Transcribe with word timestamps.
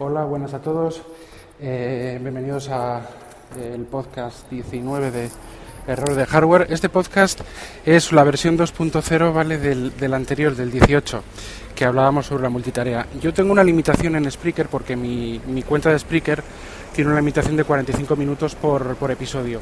Hola, 0.00 0.22
buenas 0.22 0.54
a 0.54 0.62
todos. 0.62 1.02
Eh, 1.60 2.20
bienvenidos 2.22 2.68
a 2.68 3.00
eh, 3.58 3.72
el 3.74 3.82
podcast 3.82 4.48
19 4.48 5.10
de 5.10 5.28
Error 5.88 6.14
de 6.14 6.24
Hardware. 6.24 6.68
Este 6.70 6.88
podcast 6.88 7.40
es 7.84 8.12
la 8.12 8.22
versión 8.22 8.56
2.0 8.56 9.34
¿vale? 9.34 9.58
Del, 9.58 9.96
del 9.96 10.14
anterior, 10.14 10.54
del 10.54 10.70
18, 10.70 11.20
que 11.74 11.84
hablábamos 11.84 12.26
sobre 12.26 12.44
la 12.44 12.48
multitarea. 12.48 13.08
Yo 13.20 13.34
tengo 13.34 13.50
una 13.50 13.64
limitación 13.64 14.14
en 14.14 14.30
Spreaker 14.30 14.68
porque 14.68 14.94
mi, 14.94 15.40
mi 15.48 15.64
cuenta 15.64 15.90
de 15.90 15.98
Spreaker 15.98 16.44
tiene 16.94 17.10
una 17.10 17.18
limitación 17.18 17.56
de 17.56 17.64
45 17.64 18.14
minutos 18.14 18.54
por, 18.54 18.94
por 18.94 19.10
episodio. 19.10 19.60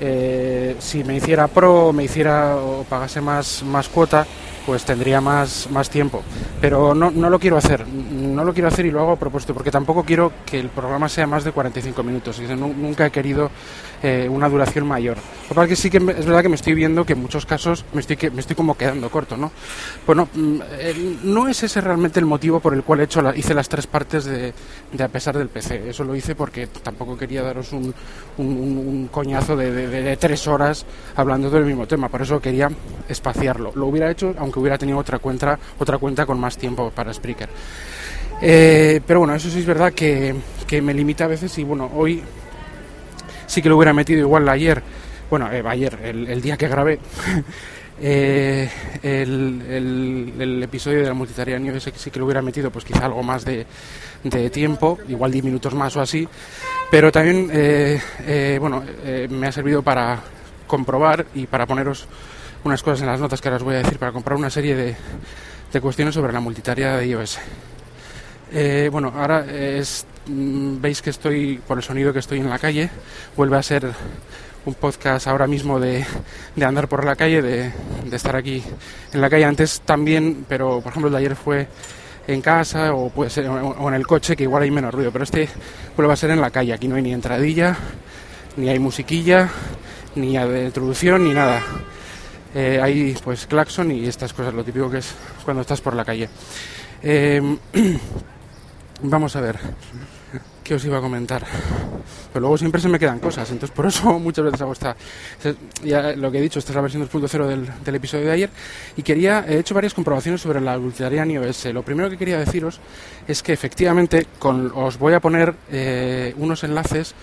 Eh, 0.00 0.76
si 0.78 1.02
me 1.02 1.16
hiciera 1.16 1.48
pro, 1.48 1.92
me 1.92 2.04
hiciera 2.04 2.54
o 2.56 2.84
pagase 2.84 3.20
más, 3.20 3.64
más 3.64 3.88
cuota, 3.88 4.24
pues 4.66 4.84
tendría 4.84 5.20
más, 5.20 5.68
más 5.70 5.90
tiempo. 5.90 6.22
Pero 6.60 6.94
no, 6.94 7.10
no 7.10 7.28
lo 7.30 7.38
quiero 7.38 7.56
hacer, 7.56 7.86
no 7.86 8.44
lo 8.44 8.52
quiero 8.52 8.68
hacer 8.68 8.86
y 8.86 8.90
lo 8.90 9.00
hago 9.00 9.12
a 9.12 9.18
propósito, 9.18 9.54
porque 9.54 9.70
tampoco 9.70 10.04
quiero 10.04 10.32
que 10.46 10.58
el 10.58 10.68
programa 10.68 11.08
sea 11.08 11.26
más 11.26 11.44
de 11.44 11.52
45 11.52 12.02
minutos. 12.02 12.40
Nunca 12.40 13.06
he 13.06 13.10
querido 13.10 13.50
eh, 14.02 14.28
una 14.28 14.48
duración 14.48 14.86
mayor. 14.86 15.16
Lo 15.54 15.66
que 15.66 15.76
sí 15.76 15.88
que 15.88 15.98
es 15.98 16.26
verdad 16.26 16.42
que 16.42 16.48
me 16.48 16.56
estoy 16.56 16.74
viendo 16.74 17.04
que 17.04 17.14
en 17.14 17.22
muchos 17.22 17.46
casos 17.46 17.84
me 17.92 18.00
estoy, 18.00 18.18
me 18.30 18.40
estoy 18.40 18.56
como 18.56 18.76
quedando 18.76 19.10
corto, 19.10 19.36
¿no? 19.36 19.50
Bueno, 20.06 20.28
mm, 20.34 20.60
no 21.22 21.48
es 21.48 21.62
ese 21.62 21.80
realmente 21.80 22.20
el 22.20 22.26
motivo 22.26 22.60
por 22.60 22.74
el 22.74 22.82
cual 22.82 23.00
he 23.00 23.04
hecho 23.04 23.22
la, 23.22 23.36
hice 23.36 23.54
las 23.54 23.68
tres 23.68 23.86
partes 23.86 24.24
de, 24.24 24.52
de, 24.92 25.04
A 25.04 25.08
pesar 25.08 25.38
del 25.38 25.48
PC. 25.48 25.88
Eso 25.88 26.04
lo 26.04 26.14
hice 26.14 26.34
porque 26.34 26.66
tampoco 26.66 27.16
quería 27.16 27.42
daros 27.42 27.72
un, 27.72 27.94
un, 28.38 28.46
un 28.46 29.08
coñazo 29.10 29.56
de, 29.56 29.70
de, 29.70 29.88
de, 29.88 30.16
tres 30.16 30.46
horas 30.48 30.84
hablando 31.16 31.50
del 31.50 31.64
mismo 31.64 31.86
tema. 31.86 32.08
Por 32.08 32.22
eso 32.22 32.40
quería 32.40 32.70
espaciarlo. 33.08 33.72
Lo 33.74 33.86
hubiera 33.86 34.10
hecho 34.10 34.34
aunque 34.38 34.53
hubiera 34.60 34.78
tenido 34.78 34.98
otra 34.98 35.18
cuenta, 35.18 35.58
otra 35.78 35.98
cuenta 35.98 36.26
con 36.26 36.38
más 36.38 36.56
tiempo 36.56 36.90
para 36.90 37.12
Spreaker. 37.12 37.48
Eh, 38.40 39.00
pero 39.06 39.20
bueno, 39.20 39.34
eso 39.34 39.48
sí 39.48 39.60
es 39.60 39.66
verdad 39.66 39.92
que, 39.92 40.34
que 40.66 40.82
me 40.82 40.92
limita 40.92 41.24
a 41.24 41.28
veces 41.28 41.56
y 41.58 41.64
bueno, 41.64 41.90
hoy 41.94 42.22
sí 43.46 43.62
que 43.62 43.68
lo 43.68 43.76
hubiera 43.76 43.92
metido 43.92 44.20
igual 44.20 44.48
ayer, 44.48 44.82
bueno, 45.30 45.50
eh, 45.52 45.62
ayer, 45.66 45.98
el, 46.02 46.42
día 46.42 46.56
que 46.56 46.68
grabé, 46.68 46.98
eh, 48.00 48.68
el, 49.02 50.34
el, 50.38 50.62
episodio 50.62 51.00
de 51.00 51.06
la 51.06 51.14
multitarea 51.14 51.58
New 51.58 51.78
sí 51.80 52.10
que 52.10 52.18
lo 52.18 52.26
hubiera 52.26 52.42
metido 52.42 52.70
pues 52.70 52.84
quizá 52.84 53.06
algo 53.06 53.22
más 53.22 53.44
de, 53.44 53.66
de 54.24 54.50
tiempo, 54.50 54.98
igual 55.08 55.30
10 55.30 55.44
minutos 55.44 55.74
más 55.74 55.96
o 55.96 56.00
así, 56.00 56.28
pero 56.90 57.12
también, 57.12 57.50
bueno, 58.60 58.82
me 59.30 59.46
ha 59.46 59.52
servido 59.52 59.82
para 59.82 60.20
comprobar 60.66 61.26
y 61.34 61.46
para 61.46 61.66
poneros 61.66 62.08
unas 62.64 62.82
cosas 62.82 63.02
en 63.02 63.06
las 63.06 63.20
notas 63.20 63.40
que 63.40 63.48
ahora 63.48 63.58
os 63.58 63.62
voy 63.62 63.74
a 63.74 63.78
decir, 63.78 63.98
para 63.98 64.12
comprar 64.12 64.38
una 64.38 64.50
serie 64.50 64.74
de, 64.74 64.96
de 65.72 65.80
cuestiones 65.80 66.14
sobre 66.14 66.32
la 66.32 66.40
multitarea 66.40 66.96
de 66.96 67.06
iOS. 67.06 67.38
Eh, 68.52 68.88
bueno, 68.90 69.12
ahora 69.14 69.44
es, 69.46 70.06
mm, 70.26 70.80
veis 70.80 71.02
que 71.02 71.10
estoy, 71.10 71.58
por 71.66 71.76
el 71.76 71.82
sonido 71.82 72.12
que 72.12 72.20
estoy 72.20 72.40
en 72.40 72.48
la 72.48 72.58
calle, 72.58 72.88
vuelve 73.36 73.56
a 73.56 73.62
ser 73.62 73.92
un 74.64 74.74
podcast 74.74 75.26
ahora 75.26 75.46
mismo 75.46 75.78
de, 75.78 76.06
de 76.56 76.64
andar 76.64 76.88
por 76.88 77.04
la 77.04 77.16
calle, 77.16 77.42
de, 77.42 77.72
de, 78.04 78.16
estar 78.16 78.34
aquí 78.34 78.62
en 79.12 79.20
la 79.20 79.28
calle. 79.28 79.44
Antes 79.44 79.80
también, 79.80 80.46
pero 80.48 80.80
por 80.80 80.90
ejemplo 80.90 81.08
el 81.08 81.12
de 81.12 81.18
ayer 81.18 81.36
fue 81.36 81.68
en 82.26 82.40
casa 82.40 82.94
o 82.94 83.10
puede 83.10 83.28
ser 83.30 83.46
o 83.48 83.88
en 83.88 83.94
el 83.94 84.06
coche, 84.06 84.36
que 84.36 84.44
igual 84.44 84.62
hay 84.62 84.70
menos 84.70 84.94
ruido, 84.94 85.10
pero 85.10 85.24
este 85.24 85.48
vuelve 85.96 86.12
a 86.12 86.16
ser 86.16 86.30
en 86.30 86.40
la 86.40 86.50
calle. 86.50 86.72
Aquí 86.72 86.88
no 86.88 86.96
hay 86.96 87.02
ni 87.02 87.12
entradilla, 87.12 87.76
ni 88.56 88.70
hay 88.70 88.78
musiquilla, 88.78 89.50
ni 90.14 90.36
introducción, 90.36 91.24
ni 91.24 91.34
nada. 91.34 91.60
Eh, 92.54 92.80
hay 92.80 93.16
pues 93.24 93.46
claxon 93.46 93.90
y 93.90 94.06
estas 94.06 94.32
cosas, 94.32 94.54
lo 94.54 94.64
típico 94.64 94.90
que 94.90 94.98
es 94.98 95.14
cuando 95.44 95.62
estás 95.62 95.80
por 95.80 95.94
la 95.94 96.04
calle. 96.04 96.28
Eh, 97.02 97.58
Vamos 99.02 99.34
a 99.36 99.40
ver 99.40 99.58
qué 100.62 100.74
os 100.74 100.84
iba 100.84 100.98
a 100.98 101.00
comentar. 101.00 101.44
Pero 102.32 102.40
luego 102.40 102.56
siempre 102.56 102.80
se 102.80 102.88
me 102.88 102.98
quedan 102.98 103.18
cosas, 103.18 103.50
entonces 103.50 103.74
por 103.74 103.86
eso 103.86 104.18
muchas 104.18 104.44
veces 104.46 104.62
hago 104.62 104.72
esta. 104.72 104.96
Ya 105.84 106.16
lo 106.16 106.30
que 106.30 106.38
he 106.38 106.40
dicho, 106.40 106.58
esta 106.58 106.72
es 106.72 106.76
la 106.76 106.80
versión 106.80 107.08
2.0 107.08 107.68
del, 107.84 107.94
episodio 107.94 108.26
de 108.26 108.32
ayer. 108.32 108.50
Y 108.96 109.02
quería, 109.02 109.44
he 109.46 109.58
hecho 109.58 109.74
varias 109.74 109.92
comprobaciones 109.92 110.40
sobre 110.40 110.60
la 110.60 110.72
adulteraria 110.72 111.22
en 111.22 111.32
iOS. 111.32 111.66
Lo 111.66 111.82
primero 111.82 112.08
que 112.08 112.16
quería 112.16 112.38
deciros 112.38 112.80
es 113.28 113.42
que 113.42 113.52
efectivamente 113.52 114.26
con, 114.38 114.72
os 114.74 114.98
voy 114.98 115.12
a 115.12 115.20
poner 115.20 115.54
eh, 115.70 116.34
unos 116.38 116.64
enlaces 116.64 117.14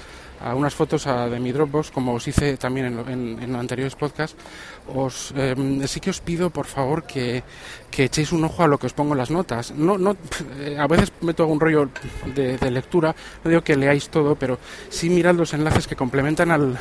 a 0.44 0.56
unas 0.56 0.74
fotos 0.74 1.07
a, 1.07 1.29
de 1.29 1.40
mi 1.40 1.52
Dropbox, 1.52 1.91
como 1.91 2.13
os 2.13 2.28
hice 2.28 2.57
también 2.57 2.88
en, 2.88 3.09
en, 3.09 3.44
en 3.44 3.56
anteriores 3.56 3.96
podcasts, 3.96 4.35
os, 4.94 5.34
eh, 5.35 5.56
sí 5.85 6.00
que 6.00 6.09
os 6.09 6.19
pido, 6.19 6.50
por 6.50 6.66
favor, 6.66 7.03
que, 7.03 7.44
que, 7.90 8.06
echéis 8.06 8.31
un 8.31 8.44
ojo 8.44 8.63
a 8.63 8.68
lo 8.68 8.78
que 8.78 8.88
os 8.88 8.94
pongo 8.94 9.13
en 9.13 9.19
las 9.19 9.31
notas. 9.31 9.72
No, 9.72 9.97
no, 9.97 10.16
eh, 10.59 10.78
a 10.79 10.88
veces 10.88 11.12
meto 11.22 11.44
algún 11.44 11.59
rollo 11.59 11.90
de, 12.34 12.72
lectura, 12.72 13.16
no 13.44 13.50
digo 13.50 13.63
que 13.63 13.75
leáis 13.75 14.09
todo, 14.09 14.35
pero 14.35 14.57
sí 14.90 15.09
mirad 15.09 15.35
los 15.35 15.53
enlaces 15.53 15.88
que 15.88 15.96
complementan 15.96 16.52
al, 16.52 16.78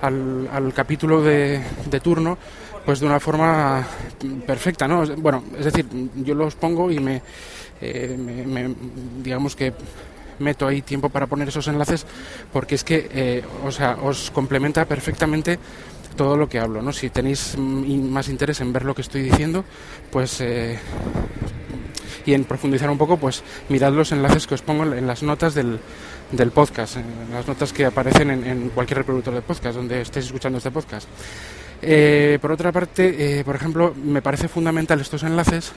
al, 0.00 0.48
al 0.52 0.74
capítulo 0.74 1.22
de, 1.22 1.62
turno, 2.02 2.38
pues 2.84 3.00
de 3.00 3.06
una 3.06 3.20
forma 3.20 3.86
perfecta, 4.46 4.88
¿no? 4.88 5.04
Bueno, 5.16 5.44
es 5.58 5.64
decir, 5.66 5.86
yo 6.16 6.34
los 6.34 6.54
pongo 6.54 6.90
y 6.90 6.98
me, 6.98 7.22
eh, 7.80 8.74
digamos 9.22 9.54
que 9.54 9.72
meto 10.38 10.66
ahí 10.66 10.82
tiempo 10.82 11.08
para 11.08 11.26
poner 11.26 11.48
esos 11.48 11.68
enlaces 11.68 12.06
porque 12.52 12.74
es 12.74 12.84
que, 12.84 13.08
eh, 13.12 13.44
o 13.64 13.70
sea, 13.70 13.98
os 14.02 14.30
complementa 14.30 14.84
perfectamente 14.84 15.58
todo 16.16 16.36
lo 16.36 16.48
que 16.48 16.58
hablo, 16.58 16.82
¿no? 16.82 16.92
Si 16.92 17.10
tenéis 17.10 17.56
más 17.56 18.28
interés 18.28 18.60
en 18.60 18.72
ver 18.72 18.84
lo 18.84 18.94
que 18.94 19.02
estoy 19.02 19.22
diciendo, 19.22 19.64
pues 20.10 20.40
eh, 20.40 20.78
y 22.26 22.34
en 22.34 22.44
profundizar 22.44 22.90
un 22.90 22.98
poco, 22.98 23.16
pues 23.16 23.42
mirad 23.68 23.92
los 23.92 24.12
enlaces 24.12 24.46
que 24.46 24.54
os 24.54 24.62
pongo 24.62 24.84
en 24.84 25.06
las 25.06 25.22
notas 25.22 25.54
del, 25.54 25.78
del 26.32 26.50
podcast, 26.50 26.96
en 26.96 27.32
las 27.32 27.46
notas 27.46 27.72
que 27.72 27.86
aparecen 27.86 28.30
en, 28.30 28.44
en, 28.44 28.68
cualquier 28.70 28.98
reproductor 28.98 29.34
de 29.34 29.42
podcast 29.42 29.76
donde 29.76 30.02
estéis 30.02 30.26
escuchando 30.26 30.58
este 30.58 30.70
podcast. 30.70 31.08
Eh, 31.80 32.38
por 32.40 32.52
otra 32.52 32.72
parte, 32.72 33.38
eh, 33.38 33.44
por 33.44 33.56
ejemplo, 33.56 33.94
me 33.94 34.20
parece 34.20 34.48
fundamental 34.48 35.00
estos 35.00 35.22
enlaces 35.22 35.72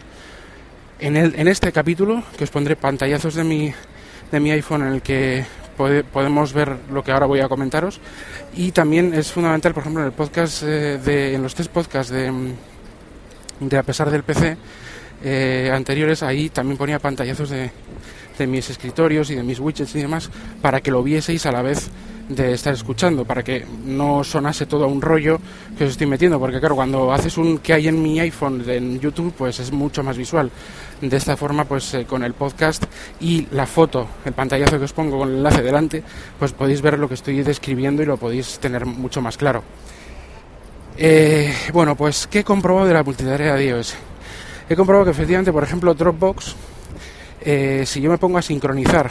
en, 0.99 1.15
el, 1.15 1.35
en 1.35 1.47
este 1.47 1.71
capítulo, 1.71 2.23
que 2.37 2.43
os 2.43 2.49
pondré 2.49 2.75
pantallazos 2.75 3.35
de 3.35 3.43
mi, 3.43 3.73
de 4.31 4.39
mi 4.39 4.51
iPhone 4.51 4.81
en 4.83 4.93
el 4.93 5.01
que 5.01 5.45
pode, 5.77 6.03
podemos 6.03 6.53
ver 6.53 6.75
lo 6.91 7.03
que 7.03 7.11
ahora 7.11 7.25
voy 7.25 7.39
a 7.39 7.47
comentaros. 7.47 7.99
Y 8.55 8.71
también 8.71 9.13
es 9.13 9.31
fundamental 9.31 9.73
por 9.73 9.81
ejemplo 9.81 10.01
en 10.01 10.07
el 10.07 10.13
podcast 10.13 10.63
eh, 10.63 10.97
de 10.97 11.35
en 11.35 11.43
los 11.43 11.55
tres 11.55 11.67
podcasts 11.67 12.11
de, 12.11 12.31
de 13.59 13.77
a 13.77 13.83
pesar 13.83 14.09
del 14.09 14.23
PC 14.23 14.57
eh, 15.23 15.71
anteriores 15.73 16.23
ahí 16.23 16.49
también 16.49 16.77
ponía 16.77 16.99
pantallazos 16.99 17.49
de, 17.49 17.71
de 18.37 18.47
mis 18.47 18.69
escritorios 18.69 19.29
y 19.29 19.35
de 19.35 19.43
mis 19.43 19.59
widgets 19.59 19.95
y 19.95 20.01
demás 20.01 20.29
para 20.61 20.81
que 20.81 20.91
lo 20.91 21.03
vieseis 21.03 21.45
a 21.45 21.51
la 21.51 21.61
vez 21.61 21.89
de 22.35 22.53
estar 22.53 22.73
escuchando 22.73 23.25
para 23.25 23.43
que 23.43 23.65
no 23.85 24.23
sonase 24.23 24.65
todo 24.65 24.87
un 24.87 25.01
rollo 25.01 25.39
que 25.77 25.85
os 25.85 25.91
estoy 25.91 26.07
metiendo 26.07 26.39
porque 26.39 26.59
claro 26.59 26.75
cuando 26.75 27.11
haces 27.11 27.37
un 27.37 27.59
que 27.59 27.73
hay 27.73 27.87
en 27.87 28.01
mi 28.01 28.19
iPhone 28.19 28.63
en 28.67 28.99
YouTube 28.99 29.33
pues 29.37 29.59
es 29.59 29.71
mucho 29.71 30.03
más 30.03 30.17
visual. 30.17 30.49
De 31.01 31.17
esta 31.17 31.35
forma 31.35 31.65
pues 31.65 31.93
eh, 31.93 32.05
con 32.05 32.23
el 32.23 32.33
podcast 32.33 32.85
y 33.19 33.47
la 33.51 33.65
foto 33.65 34.07
el 34.25 34.33
pantallazo 34.33 34.77
que 34.77 34.85
os 34.85 34.93
pongo 34.93 35.19
con 35.19 35.29
el 35.29 35.37
enlace 35.37 35.61
delante 35.61 36.03
pues 36.39 36.51
podéis 36.53 36.81
ver 36.81 36.99
lo 36.99 37.07
que 37.07 37.15
estoy 37.15 37.41
describiendo 37.43 38.03
y 38.03 38.05
lo 38.05 38.17
podéis 38.17 38.59
tener 38.59 38.85
mucho 38.85 39.21
más 39.21 39.37
claro. 39.37 39.63
Eh, 40.97 41.53
bueno 41.73 41.95
pues 41.95 42.27
qué 42.27 42.39
he 42.39 42.43
comprobado 42.43 42.87
de 42.87 42.93
la 42.93 43.03
multitarea 43.03 43.55
de 43.55 43.65
iOS 43.65 43.95
he 44.69 44.75
comprobado 44.75 45.05
que 45.05 45.11
efectivamente 45.11 45.51
por 45.51 45.63
ejemplo 45.63 45.93
Dropbox 45.93 46.55
eh, 47.43 47.83
si 47.87 48.01
yo 48.01 48.11
me 48.11 48.17
pongo 48.17 48.37
a 48.37 48.41
sincronizar 48.41 49.09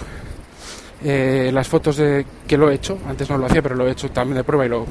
eh, 1.02 1.50
las 1.52 1.68
fotos 1.68 1.96
de 1.96 2.26
que 2.46 2.56
lo 2.56 2.70
he 2.70 2.74
hecho, 2.74 2.98
antes 3.08 3.28
no 3.30 3.38
lo 3.38 3.46
hacía, 3.46 3.62
pero 3.62 3.74
lo 3.74 3.88
he 3.88 3.92
hecho 3.92 4.10
también 4.10 4.36
de 4.36 4.44
prueba 4.44 4.66
y 4.66 4.68
lo 4.68 4.86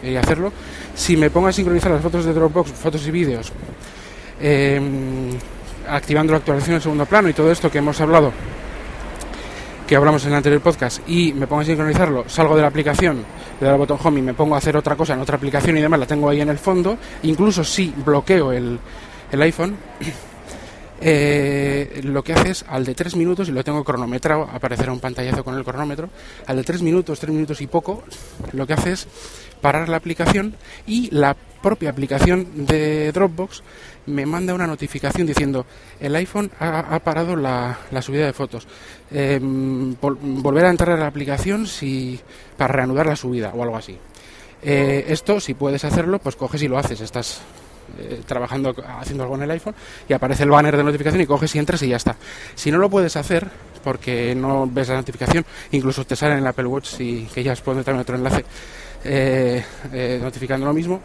quería 0.00 0.20
hacerlo. 0.20 0.52
Si 0.94 1.16
me 1.16 1.30
pongo 1.30 1.48
a 1.48 1.52
sincronizar 1.52 1.92
las 1.92 2.02
fotos 2.02 2.24
de 2.24 2.32
Dropbox, 2.32 2.72
fotos 2.72 3.06
y 3.06 3.10
vídeos, 3.10 3.52
eh, 4.40 4.80
activando 5.88 6.32
la 6.32 6.38
actualización 6.38 6.76
en 6.76 6.82
segundo 6.82 7.06
plano 7.06 7.28
y 7.28 7.32
todo 7.32 7.50
esto 7.50 7.70
que 7.70 7.78
hemos 7.78 8.00
hablado, 8.00 8.32
que 9.86 9.96
hablamos 9.96 10.24
en 10.24 10.30
el 10.30 10.36
anterior 10.36 10.60
podcast, 10.60 11.08
y 11.08 11.32
me 11.32 11.46
pongo 11.46 11.62
a 11.62 11.64
sincronizarlo, 11.64 12.28
salgo 12.28 12.56
de 12.56 12.62
la 12.62 12.68
aplicación, 12.68 13.24
le 13.60 13.66
doy 13.66 13.72
al 13.72 13.78
botón 13.78 13.98
home 14.02 14.18
y 14.18 14.22
me 14.22 14.34
pongo 14.34 14.56
a 14.56 14.58
hacer 14.58 14.76
otra 14.76 14.96
cosa 14.96 15.14
en 15.14 15.20
otra 15.20 15.36
aplicación 15.36 15.78
y 15.78 15.80
demás, 15.80 16.00
la 16.00 16.06
tengo 16.06 16.28
ahí 16.28 16.40
en 16.40 16.48
el 16.48 16.58
fondo, 16.58 16.98
incluso 17.22 17.62
si 17.62 17.94
bloqueo 18.04 18.52
el, 18.52 18.78
el 19.30 19.42
iPhone, 19.42 19.76
eh, 21.00 22.00
lo 22.04 22.22
que 22.22 22.32
hace 22.32 22.50
es 22.50 22.64
al 22.68 22.84
de 22.84 22.94
3 22.94 23.16
minutos, 23.16 23.48
y 23.48 23.52
lo 23.52 23.64
tengo 23.64 23.84
cronometrado, 23.84 24.48
aparecerá 24.52 24.92
un 24.92 25.00
pantallazo 25.00 25.44
con 25.44 25.56
el 25.56 25.64
cronómetro, 25.64 26.08
al 26.46 26.56
de 26.56 26.64
3 26.64 26.82
minutos, 26.82 27.20
3 27.20 27.32
minutos 27.32 27.60
y 27.60 27.66
poco, 27.66 28.04
lo 28.52 28.66
que 28.66 28.72
hace 28.72 28.92
es 28.92 29.08
parar 29.60 29.88
la 29.88 29.96
aplicación 29.96 30.54
y 30.86 31.10
la 31.14 31.36
propia 31.62 31.90
aplicación 31.90 32.66
de 32.66 33.10
Dropbox 33.12 33.62
me 34.06 34.24
manda 34.24 34.54
una 34.54 34.66
notificación 34.66 35.26
diciendo 35.26 35.66
el 35.98 36.14
iPhone 36.14 36.50
ha, 36.60 36.98
parado 37.00 37.34
la, 37.34 37.78
la, 37.90 38.02
subida 38.02 38.26
de 38.26 38.32
fotos. 38.32 38.68
Vol 39.10 40.18
volver 40.20 40.66
a 40.66 40.70
entrar 40.70 40.90
a 40.90 41.00
la 41.00 41.08
aplicación 41.08 41.66
si, 41.66 42.20
para 42.56 42.72
reanudar 42.72 43.06
la 43.06 43.16
subida 43.16 43.52
o 43.54 43.62
algo 43.62 43.76
así. 43.76 43.98
Eh, 44.62 45.06
esto, 45.08 45.40
si 45.40 45.54
puedes 45.54 45.84
hacerlo, 45.84 46.18
pues 46.18 46.36
coges 46.36 46.62
y 46.62 46.68
lo 46.68 46.78
haces. 46.78 47.00
Estás 47.00 47.40
eh, 47.98 48.20
trabajando, 48.26 48.74
haciendo 49.00 49.24
algo 49.24 49.36
en 49.36 49.42
el 49.42 49.50
iPhone 49.50 49.74
y 50.08 50.12
aparece 50.12 50.42
el 50.42 50.50
banner 50.50 50.76
de 50.76 50.84
notificación 50.84 51.22
y 51.22 51.26
coges 51.26 51.54
y 51.54 51.58
entras 51.58 51.82
y 51.82 51.88
ya 51.88 51.96
está. 51.96 52.16
Si 52.54 52.70
no 52.70 52.78
lo 52.78 52.90
puedes 52.90 53.16
hacer, 53.16 53.48
porque 53.82 54.34
no 54.34 54.68
ves 54.70 54.88
la 54.88 54.96
notificación, 54.96 55.44
incluso 55.70 56.04
te 56.04 56.16
sale 56.16 56.32
en 56.32 56.38
el 56.40 56.46
Apple 56.46 56.66
Watch 56.66 57.00
y 57.00 57.26
que 57.26 57.42
ya 57.42 57.52
os 57.52 57.60
pondré 57.60 57.84
también 57.84 58.02
otro 58.02 58.16
enlace 58.16 58.44
eh, 59.04 59.64
eh, 59.92 60.18
notificando 60.20 60.66
lo 60.66 60.72
mismo, 60.72 61.00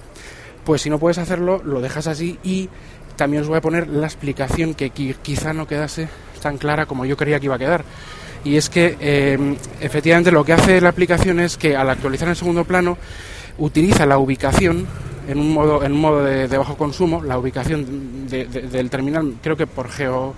pues 0.66 0.82
si 0.82 0.90
no 0.90 0.98
puedes 0.98 1.18
hacerlo, 1.18 1.62
lo 1.64 1.82
dejas 1.82 2.08
así 2.08 2.40
y 2.44 2.70
también 3.16 3.44
os 3.44 3.50
voy 3.50 3.58
a 3.58 3.62
poner 3.62 3.88
la 3.88 4.08
explicación 4.08 4.74
que 4.74 4.90
quizá 4.90 5.54
no 5.54 5.68
quedase 5.68 6.10
tan 6.42 6.58
clara 6.58 6.88
como 6.88 7.06
yo 7.06 7.16
creía 7.16 7.40
que 7.40 7.46
iba 7.46 7.56
a 7.56 7.60
quedar. 7.60 7.86
Y 8.44 8.58
es 8.58 8.70
que 8.70 8.98
em, 9.00 9.56
efectivamente 9.80 10.32
lo 10.32 10.44
que 10.44 10.54
hace 10.54 10.82
la 10.82 10.90
aplicación 10.90 11.40
es 11.40 11.58
que 11.58 11.76
al 11.76 11.90
actualizar 11.90 12.28
en 12.28 12.36
segundo 12.36 12.66
plano 12.66 12.98
utiliza 13.60 14.08
la 14.08 14.18
ubicación 14.18 14.88
en 15.32 15.40
un 15.40 15.54
modo, 15.54 15.82
en 15.82 15.94
un 15.94 16.02
modo 16.02 16.24
de, 16.26 16.58
bajo 16.58 16.76
consumo, 16.76 17.24
la 17.24 17.40
ubicación 17.40 18.28
del 18.28 18.90
terminal, 18.90 19.36
creo 19.42 19.56
que 19.56 19.66
por 19.66 19.90
geo, 19.90 20.34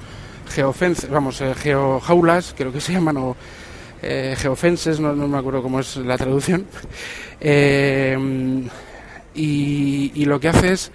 geofence, 0.48 1.08
vamos, 1.08 1.42
eh, 1.42 1.56
geojaulas, 1.56 2.54
creo 2.56 2.72
que 2.72 2.80
se 2.80 2.94
llaman, 2.94 3.18
o 3.18 3.36
eh, 4.04 4.36
geofences, 4.38 5.00
no, 5.00 5.16
me 5.16 5.38
acuerdo 5.38 5.64
cómo 5.64 5.80
es 5.80 5.96
la 5.98 6.18
traducción. 6.18 6.66
Em, 7.46 8.70
y, 9.36 10.24
lo 10.26 10.40
que 10.40 10.48
hace 10.48 10.72
es, 10.72 10.92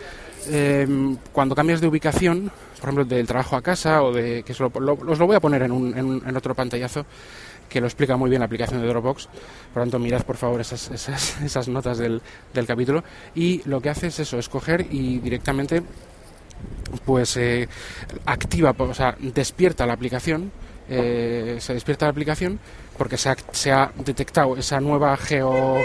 em, 0.48 1.16
cuando 1.32 1.54
cambias 1.54 1.80
de 1.80 1.88
ubicación, 1.88 2.52
por 2.80 2.84
ejemplo, 2.84 3.04
del 3.04 3.26
trabajo 3.26 3.56
a 3.56 3.62
casa 3.62 4.02
o 4.02 4.12
de 4.12 4.44
que 4.44 4.52
os 4.52 4.60
lo, 4.60 4.70
os 4.72 5.18
lo 5.18 5.26
voy 5.26 5.36
a 5.36 5.40
poner 5.40 5.62
en, 5.62 5.72
un, 5.72 6.22
en, 6.24 6.36
otro 6.36 6.54
pantallazo 6.54 7.04
que 7.68 7.80
lo 7.80 7.86
explica 7.86 8.16
muy 8.16 8.30
bien 8.30 8.40
la 8.40 8.46
aplicación 8.46 8.80
de 8.80 8.88
Dropbox. 8.88 9.26
Por 9.72 9.76
lo 9.76 9.82
tanto, 9.82 9.98
mirad 9.98 10.22
por 10.22 10.36
favor 10.36 10.60
esas, 10.60 11.68
notas 11.68 11.98
del, 11.98 12.22
capítulo. 12.66 13.04
Y 13.34 13.62
lo 13.68 13.80
que 13.80 13.90
hace 13.90 14.08
es 14.08 14.18
eso, 14.20 14.38
escoger 14.38 14.86
y 14.90 15.18
directamente 15.18 15.82
pues 17.04 17.36
eh, 17.36 17.68
activa, 18.26 18.74
o 18.76 18.94
sea, 18.94 19.16
despierta 19.20 19.86
la 19.86 19.92
aplicación, 19.92 20.50
eh, 20.88 21.58
se 21.60 21.74
despierta 21.74 22.06
la 22.06 22.10
aplicación 22.10 22.58
porque 22.96 23.16
se 23.16 23.28
ha, 23.28 23.36
se 23.52 23.70
ha 23.70 23.92
detectado 24.04 24.56
esa 24.56 24.80
nueva 24.80 25.16
geo 25.16 25.76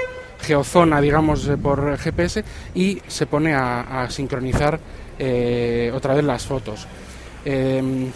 geozona, 0.41 0.99
digamos, 0.99 1.47
eh, 1.47 1.57
por 1.57 1.97
GPS 1.97 2.43
y 2.73 3.01
se 3.07 3.25
pone 3.27 3.53
a, 3.53 4.07
sincronizar 4.09 4.79
otra 5.93 6.15
vez 6.15 6.23
las 6.23 6.45
fotos. 6.45 6.87
Em, 7.45 8.11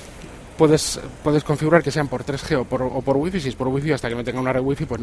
puedes, 0.57 0.99
puedes 1.23 1.43
configurar 1.43 1.83
que 1.83 1.91
sean 1.91 2.07
por 2.07 2.25
3G 2.25 2.61
o 2.61 2.65
por, 2.65 2.81
o 2.81 3.01
por 3.01 3.17
Wi-Fi. 3.17 3.39
Si 3.39 3.49
es 3.49 3.55
por 3.55 3.67
Wi-Fi, 3.67 3.93
hasta 3.93 4.09
que 4.09 4.15
no 4.15 4.23
tenga 4.23 4.39
una 4.39 4.51
red 4.51 4.61
Wi-Fi 4.61 4.85
pues, 4.85 5.01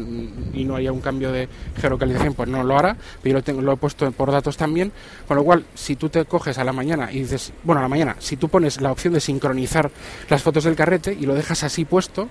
y 0.53 0.63
no 0.65 0.75
haya 0.75 0.91
un 0.91 1.01
cambio 1.01 1.31
de 1.31 1.47
geolocalización, 1.79 2.33
pues 2.33 2.49
no 2.49 2.63
lo 2.63 2.77
hará. 2.77 2.95
Pero 3.21 3.33
yo 3.33 3.37
lo, 3.39 3.43
tengo, 3.43 3.61
lo 3.61 3.73
he 3.73 3.77
puesto 3.77 4.11
por 4.11 4.31
datos 4.31 4.57
también. 4.57 4.91
Con 5.27 5.37
lo 5.37 5.43
cual, 5.43 5.65
si 5.73 5.95
tú 5.95 6.09
te 6.09 6.25
coges 6.25 6.57
a 6.57 6.63
la 6.63 6.73
mañana 6.73 7.11
y 7.11 7.19
dices, 7.19 7.53
bueno, 7.63 7.79
a 7.79 7.83
la 7.83 7.89
mañana, 7.89 8.15
si 8.19 8.37
tú 8.37 8.49
pones 8.49 8.81
la 8.81 8.91
opción 8.91 9.13
de 9.13 9.19
sincronizar 9.19 9.89
las 10.29 10.43
fotos 10.43 10.63
del 10.65 10.75
carrete 10.75 11.13
y 11.13 11.25
lo 11.25 11.33
dejas 11.33 11.63
así 11.63 11.85
puesto, 11.85 12.29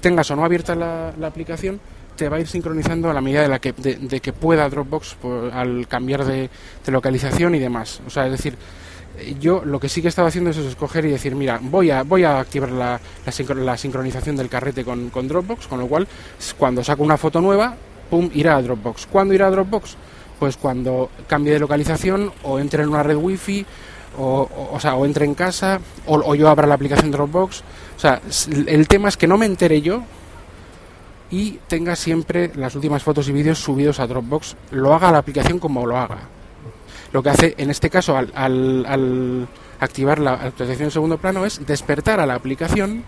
tengas 0.00 0.30
o 0.30 0.36
no 0.36 0.44
abierta 0.44 0.74
la, 0.74 1.26
aplicación, 1.26 1.80
te 2.16 2.28
va 2.28 2.36
a 2.36 2.40
ir 2.40 2.48
sincronizando 2.48 3.10
a 3.10 3.14
la 3.14 3.20
medida 3.20 3.42
de, 3.42 3.48
la 3.48 3.58
que, 3.60 3.72
de, 3.72 4.20
que 4.20 4.32
pueda 4.32 4.68
Dropbox 4.68 5.16
al 5.52 5.86
cambiar 5.88 6.24
de, 6.24 6.50
localización 6.86 7.54
y 7.54 7.58
demás. 7.58 8.00
O 8.06 8.10
sea, 8.10 8.26
es 8.26 8.32
decir, 8.32 8.56
yo 9.40 9.62
lo 9.64 9.80
que 9.80 9.88
sí 9.88 10.02
que 10.02 10.08
estaba 10.08 10.28
haciendo 10.28 10.50
es 10.50 10.56
escoger 10.56 11.04
y 11.04 11.10
decir, 11.10 11.34
mira, 11.34 11.58
voy 11.62 11.90
a, 11.90 12.02
voy 12.02 12.24
a 12.24 12.40
activar 12.40 12.70
la, 12.70 13.00
la, 13.24 13.76
sincronización 13.76 14.36
del 14.36 14.48
carrete 14.48 14.84
con, 14.84 15.10
con, 15.10 15.28
Dropbox, 15.28 15.66
con 15.66 15.80
lo 15.80 15.86
cual 15.86 16.06
cuando 16.56 16.84
saco 16.84 17.02
una 17.02 17.16
foto 17.16 17.40
nueva, 17.40 17.74
pum, 18.10 18.30
irá 18.34 18.56
a 18.56 18.62
Dropbox. 18.62 19.06
¿Cuándo 19.06 19.34
irá 19.34 19.46
a 19.46 19.50
Dropbox? 19.50 19.96
Pues 20.38 20.56
cuando 20.56 21.10
cambie 21.26 21.52
de 21.52 21.58
localización 21.58 22.32
o 22.44 22.58
entre 22.58 22.82
en 22.82 22.90
una 22.90 23.02
red 23.02 23.16
wifi 23.16 23.66
o, 24.18 24.48
o, 24.72 24.80
sea, 24.80 24.94
o 24.94 25.04
entre 25.04 25.24
en 25.24 25.34
casa 25.34 25.80
o, 26.06 26.16
o 26.16 26.34
yo 26.34 26.48
abra 26.48 26.66
la 26.66 26.74
aplicación 26.74 27.10
Dropbox. 27.10 27.62
O 27.96 28.00
sea, 28.00 28.20
el 28.66 28.86
tema 28.88 29.08
es 29.08 29.16
que 29.16 29.26
no 29.26 29.36
me 29.36 29.46
entere 29.46 29.80
yo 29.80 30.02
y 31.30 31.58
tenga 31.68 31.96
siempre 31.96 32.50
las 32.54 32.74
últimas 32.74 33.02
fotos 33.02 33.28
y 33.28 33.32
vídeos 33.32 33.58
subidos 33.58 34.00
a 34.00 34.06
Dropbox, 34.06 34.56
lo 34.70 34.94
haga 34.94 35.12
la 35.12 35.18
aplicación 35.18 35.58
como 35.58 35.86
lo 35.86 35.96
haga. 35.96 36.20
Lo 37.12 37.22
que 37.22 37.30
hace 37.30 37.54
en 37.58 37.70
este 37.70 37.88
caso 37.88 38.16
al, 38.16 38.32
al, 38.34 39.48
activar 39.80 40.18
la 40.18 40.34
actualización 40.34 40.86
en 40.86 40.90
segundo 40.90 41.18
plano 41.18 41.44
es 41.46 41.64
despertar 41.66 42.20
a 42.20 42.26
la 42.26 42.34
aplicación 42.34 43.04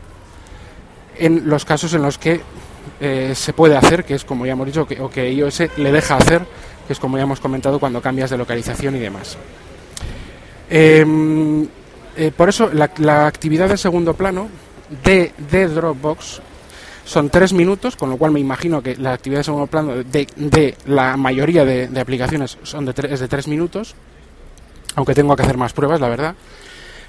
en 1.17 1.49
los 1.49 1.65
casos 1.65 1.93
en 1.93 2.03
los 2.03 2.17
que 2.17 2.41
eh, 3.01 3.33
se 3.35 3.53
puede 3.53 3.77
hacer, 3.77 4.05
que 4.05 4.15
es 4.15 4.25
como 4.25 4.47
ya 4.47 4.53
hemos 4.53 4.67
dicho, 4.67 4.87
que, 4.87 5.01
o 5.01 5.11
que 5.11 5.31
iOS 5.31 5.77
le 5.77 5.93
deja 5.93 6.17
hacer, 6.17 6.47
que 6.87 6.95
es 6.95 6.99
como 6.99 7.19
ya 7.19 7.25
hemos 7.25 7.41
comentado 7.41 7.79
cuando 7.79 8.01
cambias 8.01 8.31
de 8.31 8.39
localización 8.39 8.97
y 8.97 9.01
demás. 9.01 9.37
Em, 10.71 11.67
eh, 12.17 12.33
por 12.35 12.49
eso 12.49 12.71
la, 12.73 12.91
la, 12.99 13.27
actividad 13.27 13.69
de 13.69 13.77
segundo 13.77 14.15
plano 14.15 14.49
de, 15.05 15.33
de 15.51 15.69
Dropbox 15.69 16.41
son 17.11 17.29
tres 17.29 17.53
minutos, 17.53 17.97
con 17.97 18.09
lo 18.09 18.17
cual 18.17 18.31
me 18.31 18.39
imagino 18.39 18.81
que 18.81 18.95
la 18.95 19.15
actividad 19.15 19.41
de 19.41 19.45
segundo 19.45 19.67
plano 19.67 19.95
de, 19.97 20.77
la 20.87 21.17
mayoría 21.17 21.65
de, 21.65 22.01
aplicaciones 22.01 22.57
son 22.63 22.87
de 22.87 22.95
es 23.11 23.19
de 23.19 23.27
tres 23.27 23.49
minutos, 23.49 23.97
aunque 24.95 25.13
tengo 25.13 25.35
que 25.35 25.43
hacer 25.43 25.57
más 25.57 25.73
pruebas, 25.73 26.01
la 26.01 26.09
verdad, 26.09 26.37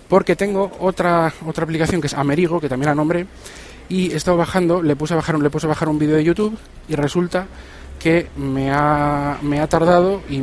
porque 0.10 0.36
tengo 0.36 0.72
otra, 0.80 1.32
otra 1.46 1.66
aplicación 1.66 2.02
que 2.02 2.08
es 2.08 2.16
Amerigo, 2.16 2.60
que 2.60 2.68
también 2.68 2.90
la 2.90 2.96
nombré, 2.96 3.28
y 3.90 4.12
he 4.12 4.16
estado 4.16 4.38
bajando, 4.38 4.82
le 4.82 4.96
puse 4.96 5.14
a 5.14 5.18
bajar, 5.18 5.38
le 5.38 5.52
puse 5.52 5.68
a 5.68 5.70
bajar 5.70 5.88
un 5.88 6.00
vídeo 6.00 6.16
de 6.16 6.24
YouTube 6.24 6.58
y 6.90 6.96
resulta 6.96 7.46
que 8.00 8.26
me 8.38 8.72
ha, 8.72 9.38
me 9.44 9.60
ha 9.60 9.68
tardado 9.68 10.24
y 10.28 10.42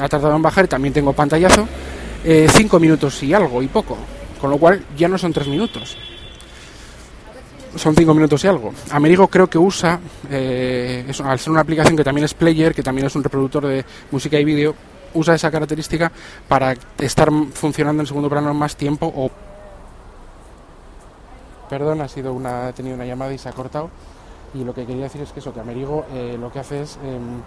ha 0.00 0.08
tardado 0.08 0.34
en 0.34 0.40
bajar 0.40 0.66
también 0.66 0.94
tengo 0.94 1.12
pantallazo 1.12 1.68
eh, 2.24 2.46
cinco 2.50 2.80
minutos 2.80 3.22
y 3.22 3.34
algo 3.34 3.62
y 3.62 3.68
poco, 3.68 3.98
con 4.40 4.48
lo 4.48 4.56
cual 4.56 4.82
ya 4.96 5.08
no 5.08 5.18
son 5.18 5.34
tres 5.34 5.46
minutos 5.46 5.98
son 7.78 7.94
cinco 7.94 8.14
minutos 8.14 8.42
y 8.44 8.48
algo. 8.48 8.72
Amerigo 8.90 9.28
creo 9.28 9.48
que 9.48 9.58
usa, 9.58 10.00
eh, 10.30 11.10
al 11.24 11.38
ser 11.38 11.50
una 11.50 11.60
aplicación 11.60 11.96
que 11.96 12.04
también 12.04 12.24
es 12.24 12.34
player, 12.34 12.74
que 12.74 12.82
también 12.82 13.06
es 13.06 13.16
un 13.16 13.24
reproductor 13.24 13.66
de 13.66 13.84
música 14.10 14.38
y 14.38 14.44
vídeo, 14.44 14.74
usa 15.14 15.34
esa 15.34 15.50
característica 15.50 16.12
para 16.46 16.74
estar 16.98 17.28
funcionando 17.54 18.02
en 18.02 18.06
segundo 18.06 18.28
plano 18.28 18.52
más 18.52 18.76
tiempo. 18.76 19.30
Perdón, 21.70 22.00
ha 22.00 22.08
sido 22.08 22.32
una, 22.32 22.70
he 22.70 22.72
tenido 22.72 22.94
una 22.94 23.04
llamada 23.04 23.32
y 23.32 23.38
se 23.38 23.48
ha 23.48 23.52
cortado. 23.52 23.90
Y 24.54 24.64
lo 24.64 24.74
que 24.74 24.86
quería 24.86 25.04
decir 25.04 25.20
es 25.20 25.30
que 25.32 25.40
eso, 25.40 25.52
que 25.52 25.60
Amerigo 25.60 26.06
eh, 26.12 26.36
lo 26.38 26.50
que 26.50 26.58
hace 26.58 26.82
es... 26.82 26.98
Em, 27.04 27.42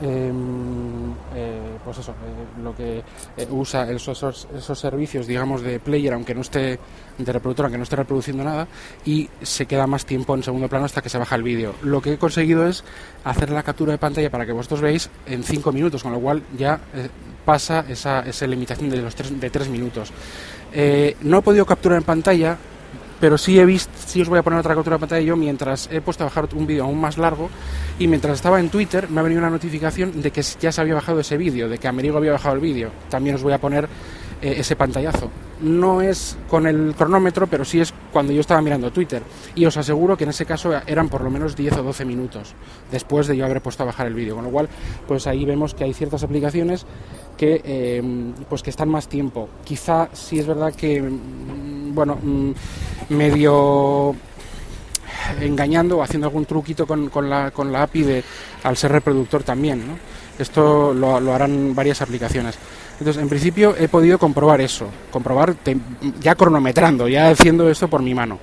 Em, 0.00 0.97
eh, 1.34 1.78
pues 1.84 1.98
eso, 1.98 2.12
eh, 2.12 2.62
lo 2.62 2.74
que 2.74 2.98
eh, 3.36 3.46
usa 3.50 3.90
esos, 3.90 4.46
esos, 4.56 4.78
servicios, 4.78 5.26
digamos, 5.26 5.62
de 5.62 5.78
player, 5.78 6.14
aunque 6.14 6.34
no 6.34 6.40
esté 6.40 6.78
de 7.18 7.32
reproductor, 7.32 7.66
aunque 7.66 7.78
no 7.78 7.84
esté 7.84 7.96
reproduciendo 7.96 8.44
nada, 8.44 8.66
y 9.04 9.28
se 9.42 9.66
queda 9.66 9.86
más 9.86 10.06
tiempo 10.06 10.34
en 10.34 10.42
segundo 10.42 10.68
plano 10.68 10.86
hasta 10.86 11.02
que 11.02 11.08
se 11.08 11.18
baja 11.18 11.36
el 11.36 11.42
vídeo. 11.42 11.74
Lo 11.82 12.00
que 12.00 12.14
he 12.14 12.18
conseguido 12.18 12.66
es 12.66 12.84
hacer 13.24 13.50
la 13.50 13.62
captura 13.62 13.92
de 13.92 13.98
pantalla 13.98 14.30
para 14.30 14.46
que 14.46 14.52
vosotros 14.52 14.80
veáis 14.80 15.10
en 15.26 15.42
5 15.42 15.72
minutos, 15.72 16.02
con 16.02 16.12
lo 16.12 16.20
cual 16.20 16.42
ya 16.56 16.80
pasa 17.44 17.84
esa, 17.88 18.20
esa 18.20 18.46
limitación 18.46 18.90
de 18.90 19.02
los 19.02 19.14
tres, 19.14 19.38
de 19.38 19.50
3 19.50 19.68
minutos. 19.68 20.12
no 21.22 21.38
he 21.38 21.42
podido 21.42 21.66
capturar 21.66 21.98
en 21.98 22.04
pantalla 22.04 22.56
pero 23.20 23.38
sí 23.38 23.58
he 23.58 23.64
visto, 23.64 23.92
sí 24.06 24.20
os 24.20 24.28
voy 24.28 24.38
a 24.38 24.42
poner 24.42 24.60
otra 24.60 24.74
captura 24.74 24.96
de 24.96 25.00
pantalla 25.00 25.22
yo 25.22 25.36
mientras 25.36 25.88
he 25.90 26.00
puesto 26.00 26.24
a 26.24 26.26
bajar 26.26 26.48
un 26.54 26.66
vídeo 26.66 26.84
aún 26.84 27.00
más 27.00 27.18
largo 27.18 27.50
y 27.98 28.06
mientras 28.06 28.34
estaba 28.34 28.60
en 28.60 28.68
Twitter 28.68 29.08
me 29.10 29.20
ha 29.20 29.22
venido 29.22 29.40
una 29.40 29.50
notificación 29.50 30.22
de 30.22 30.30
que 30.30 30.42
ya 30.42 30.72
se 30.72 30.80
había 30.80 30.94
bajado 30.94 31.20
ese 31.20 31.36
vídeo, 31.36 31.68
de 31.68 31.78
que 31.78 31.88
Amerigo 31.88 32.18
había 32.18 32.32
bajado 32.32 32.54
el 32.54 32.60
vídeo. 32.60 32.90
También 33.08 33.34
os 33.36 33.42
voy 33.42 33.52
a 33.52 33.58
poner 33.58 33.88
eh, 34.40 34.54
ese 34.58 34.76
pantallazo. 34.76 35.30
No 35.60 36.00
es 36.00 36.36
con 36.48 36.68
el 36.68 36.94
cronómetro, 36.96 37.48
pero 37.48 37.64
sí 37.64 37.80
es 37.80 37.92
cuando 38.12 38.32
yo 38.32 38.40
estaba 38.40 38.62
mirando 38.62 38.92
Twitter. 38.92 39.20
Y 39.56 39.66
os 39.66 39.76
aseguro 39.76 40.16
que 40.16 40.22
en 40.22 40.30
ese 40.30 40.46
caso 40.46 40.72
eran 40.86 41.08
por 41.08 41.22
lo 41.22 41.30
menos 41.30 41.56
10 41.56 41.78
o 41.78 41.82
12 41.82 42.04
minutos 42.04 42.54
después 42.92 43.26
de 43.26 43.36
yo 43.36 43.44
haber 43.44 43.60
puesto 43.60 43.82
a 43.82 43.86
bajar 43.86 44.06
el 44.06 44.14
vídeo. 44.14 44.36
Con 44.36 44.44
lo 44.44 44.50
cual, 44.50 44.68
pues 45.08 45.26
ahí 45.26 45.44
vemos 45.44 45.74
que 45.74 45.82
hay 45.82 45.92
ciertas 45.92 46.22
aplicaciones 46.22 46.86
que, 47.36 47.60
eh, 47.64 48.32
pues 48.48 48.62
que 48.62 48.70
están 48.70 48.88
más 48.88 49.08
tiempo. 49.08 49.48
Quizá 49.64 50.08
sí 50.12 50.38
es 50.38 50.46
verdad 50.46 50.72
que, 50.72 51.02
mm, 51.02 51.77
bueno, 51.98 52.16
mm, 52.22 52.50
medio 53.10 54.14
engañando 55.40 55.98
o 55.98 56.02
haciendo 56.02 56.28
algún 56.28 56.46
truquito 56.46 56.86
con, 56.86 57.10
la, 57.28 57.50
con 57.50 57.72
la 57.72 57.82
API 57.82 58.02
de, 58.02 58.24
al 58.62 58.76
ser 58.76 58.92
reproductor 58.92 59.42
también. 59.42 59.86
¿no? 59.86 59.98
Esto 60.38 60.94
lo, 60.94 61.18
lo 61.18 61.34
harán 61.34 61.74
varias 61.74 62.00
aplicaciones. 62.00 62.56
Entonces, 63.00 63.20
en 63.20 63.28
principio 63.28 63.74
he 63.76 63.88
podido 63.88 64.16
comprobar 64.18 64.60
eso, 64.60 64.86
comprobar 65.10 65.56
ya 66.20 66.36
cronometrando, 66.36 67.08
ya 67.08 67.30
haciendo 67.30 67.68
esto 67.68 67.88
por 67.88 68.00
mi 68.00 68.14
mano. 68.14 68.38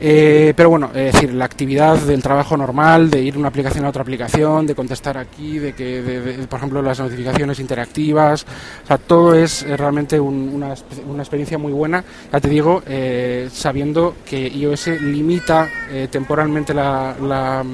Eh, 0.00 0.52
pero 0.56 0.70
bueno, 0.70 0.90
es 0.94 1.12
decir, 1.12 1.34
la 1.34 1.44
actividad 1.44 1.98
del 1.98 2.22
trabajo 2.22 2.56
normal, 2.56 3.10
de 3.10 3.20
ir 3.20 3.34
de 3.34 3.40
una 3.40 3.48
aplicación 3.48 3.84
a 3.84 3.88
otra 3.88 4.02
aplicación, 4.02 4.66
de 4.66 4.74
contestar 4.74 5.18
aquí, 5.18 5.58
de 5.58 5.72
que, 5.72 6.46
por 6.48 6.58
ejemplo, 6.58 6.82
las 6.82 7.00
notificaciones 7.00 7.58
interactivas, 7.58 8.46
o 8.84 8.86
sea, 8.86 8.98
todo 8.98 9.34
es 9.34 9.66
realmente 9.66 10.20
una, 10.20 10.74
una, 11.06 11.22
experiencia 11.22 11.58
muy 11.58 11.72
buena, 11.72 12.04
ya 12.32 12.40
te 12.40 12.48
digo, 12.48 12.82
eh, 12.86 13.48
sabiendo 13.52 14.14
que 14.24 14.46
iOS 14.46 14.86
limita 15.02 15.68
eh, 15.90 16.06
temporalmente 16.10 16.72
la, 16.72 17.16
la, 17.20 17.64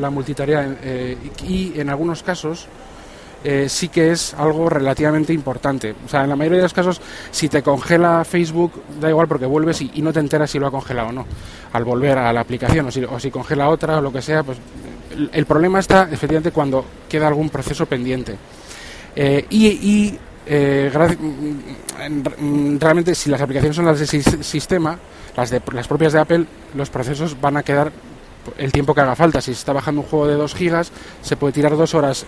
la 0.00 0.10
multitarea 0.10 0.76
y 1.46 1.78
en 1.78 1.90
algunos 1.90 2.22
casos 2.22 2.66
eh, 3.44 3.68
sí 3.68 3.88
que 3.88 4.10
es 4.10 4.32
algo 4.34 4.70
relativamente 4.70 5.34
importante. 5.34 5.94
O 6.04 6.08
sea, 6.08 6.24
en 6.24 6.30
la 6.30 6.36
mayoría 6.36 6.58
de 6.58 6.62
los 6.62 6.72
casos, 6.72 7.00
si 7.30 7.50
te 7.50 7.62
congela 7.62 8.24
Facebook, 8.24 8.72
da 8.98 9.10
igual 9.10 9.28
porque 9.28 9.44
vuelves 9.44 9.82
y, 9.82 10.00
no 10.00 10.14
te 10.14 10.20
enteras 10.20 10.50
si 10.50 10.58
lo 10.58 10.66
ha 10.66 10.70
congelado 10.70 11.08
o 11.08 11.12
no, 11.12 11.26
al 11.74 11.84
volver 11.84 12.16
a 12.16 12.32
la 12.32 12.40
aplicación, 12.40 12.86
o 12.86 12.90
si, 12.90 13.04
o 13.04 13.20
si 13.20 13.30
congela 13.30 13.68
otra 13.68 13.98
o 13.98 14.00
lo 14.00 14.10
que 14.10 14.22
sea, 14.22 14.42
pues 14.42 14.56
el, 15.32 15.44
problema 15.44 15.78
está 15.78 16.08
efectivamente 16.10 16.52
cuando 16.52 16.86
queda 17.06 17.28
algún 17.28 17.50
proceso 17.50 17.84
pendiente. 17.84 18.36
Eh, 19.14 19.44
y, 19.50 20.18
eh, 20.46 20.90
mm, 22.40 22.78
realmente 22.78 23.14
si 23.14 23.28
las 23.28 23.42
aplicaciones 23.42 23.76
son 23.76 23.84
las 23.84 24.00
de 24.00 24.06
sistema, 24.06 24.98
las, 25.36 25.50
de, 25.50 25.60
las 25.72 25.86
propias 25.86 26.14
de 26.14 26.20
Apple, 26.20 26.46
los 26.74 26.88
procesos 26.88 27.38
van 27.38 27.58
a 27.58 27.62
quedar 27.62 27.92
el 28.56 28.72
tiempo 28.72 28.94
que 28.94 29.02
haga 29.02 29.14
falta. 29.14 29.40
Si 29.40 29.52
se 29.52 29.58
está 29.58 29.74
bajando 29.74 30.00
un 30.00 30.06
juego 30.06 30.26
de 30.26 30.34
2 30.34 30.54
gigas, 30.54 30.92
se 31.22 31.36
puede 31.36 31.52
tirar 31.52 31.76
dos 31.76 31.94
horas 31.94 32.26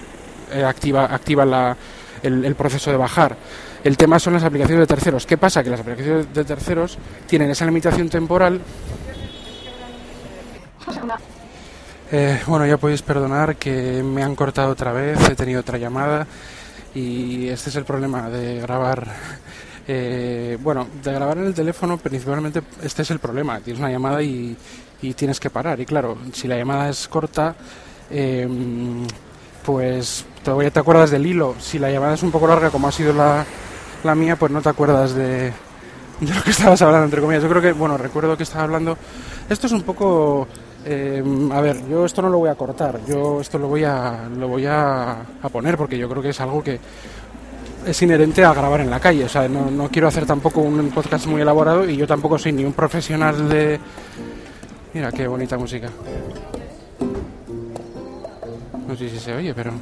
eh, 0.53 0.65
activa, 0.65 1.05
activa 1.05 1.45
la, 1.45 1.77
el, 2.23 2.55
proceso 2.55 2.91
de 2.91 2.97
bajar. 2.97 3.37
El 3.85 3.97
tema 3.97 4.19
son 4.19 4.35
las 4.35 4.45
aplicaciones 4.45 4.87
de 4.89 4.95
terceros. 4.95 5.27
¿Qué 5.27 5.37
pasa? 5.37 5.63
Que 5.63 5.71
las 5.71 5.81
aplicaciones 5.81 6.33
de 6.33 6.45
terceros 6.45 6.99
tienen 7.27 7.51
esa 7.51 7.65
limitación 7.67 8.09
temporal. 8.09 8.61
Eh, 12.13 12.41
bueno, 12.47 12.67
ya 12.67 12.77
podéis 12.77 13.03
perdonar 13.03 13.57
que 13.57 14.03
me 14.03 14.23
han 14.23 14.37
cortado 14.37 14.71
otra 14.71 14.93
vez, 14.93 15.19
he 15.29 15.35
tenido 15.35 15.61
otra 15.61 15.77
llamada 15.77 16.27
y 16.95 17.49
este 17.49 17.71
es 17.71 17.77
el 17.77 17.85
problema 17.85 18.29
de 18.31 18.61
grabar. 18.61 19.07
Eh, 19.89 20.59
bueno, 20.61 20.89
de 21.01 21.13
grabar 21.13 21.39
en 21.39 21.45
el 21.45 21.55
teléfono, 21.55 21.97
principalmente 21.97 22.61
este 22.83 23.03
es 23.03 23.11
el 23.13 23.21
problema. 23.21 23.61
Tienes 23.61 23.79
una 23.79 23.89
llamada 23.89 24.21
y, 24.21 24.57
y 25.01 25.15
tienes 25.15 25.39
que 25.39 25.49
parar. 25.49 25.79
Y 25.79 25.87
claro, 25.87 26.19
si 26.33 26.49
la 26.49 26.57
llamada 26.57 26.89
es 26.89 27.07
corta, 27.07 27.55
eh, 28.11 28.49
pues 29.65 30.25
todavía 30.47 30.71
te 30.71 30.79
acuerdas 30.79 31.11
del 31.11 31.27
hilo. 31.27 31.57
Si 31.59 31.77
la 31.77 31.91
llamada 31.91 32.15
es 32.15 32.23
un 32.23 32.31
poco 32.31 32.47
larga, 32.47 32.71
como 32.71 32.87
ha 32.87 32.93
sido 32.93 33.13
la, 33.13 33.45
la 34.05 34.15
mía, 34.15 34.37
pues 34.37 34.53
no 34.53 34.63
te 34.63 34.69
acuerdas 34.69 35.13
de, 35.13 35.47
de 36.21 36.35
lo 36.35 36.43
que 36.45 36.51
estabas 36.51 36.81
hablando, 36.83 37.05
entre 37.05 37.21
comillas. 37.21 37.43
Yo 37.43 37.49
creo 37.49 37.61
que, 37.61 37.73
bueno, 37.73 37.99
recuerdo 37.99 38.37
que 38.37 38.45
estaba 38.45 38.63
hablando. 38.63 38.97
Esto 39.51 39.67
es 39.67 39.73
un 39.73 39.83
poco. 39.83 40.47
Eh, 40.85 41.21
a 41.53 41.61
ver, 41.61 41.85
yo 41.89 42.07
esto 42.07 42.23
no 42.23 42.29
lo 42.29 42.39
voy 42.39 42.49
a 42.49 42.55
cortar, 42.55 43.01
yo 43.09 43.41
esto 43.41 43.59
lo 43.59 43.67
voy 43.67 43.83
a, 43.83 44.29
lo 44.39 44.47
voy 44.47 44.67
a, 44.67 45.17
poner 45.51 45.77
porque 45.77 45.99
yo 45.99 46.09
creo 46.09 46.23
que 46.23 46.29
es 46.29 46.41
algo 46.41 46.63
que 46.63 46.79
es 47.85 48.03
inherente 48.03 48.45
a 48.45 48.55
grabar 48.55 48.83
en 48.83 48.91
la 48.91 49.01
calle. 49.01 49.25
O 49.25 49.29
sea, 49.29 49.49
no, 49.49 49.69
no 49.69 49.89
quiero 49.89 50.07
hacer 50.07 50.27
tampoco 50.27 50.61
un 50.61 50.91
podcast 50.91 51.27
muy 51.27 51.43
elaborado 51.43 51.91
y 51.91 51.97
yo 51.97 52.07
tampoco 52.07 52.39
soy 52.39 52.53
ni 52.53 52.65
un 52.65 52.73
profesional 52.73 53.49
de. 53.49 53.81
Mira 54.95 55.11
qué 55.11 55.27
bonita 55.27 55.59
música. 55.59 55.91
No 58.87 58.95
sé 58.95 59.11
si 59.11 59.19
se 59.19 59.35
oye, 59.35 59.53
pero... 59.53 59.73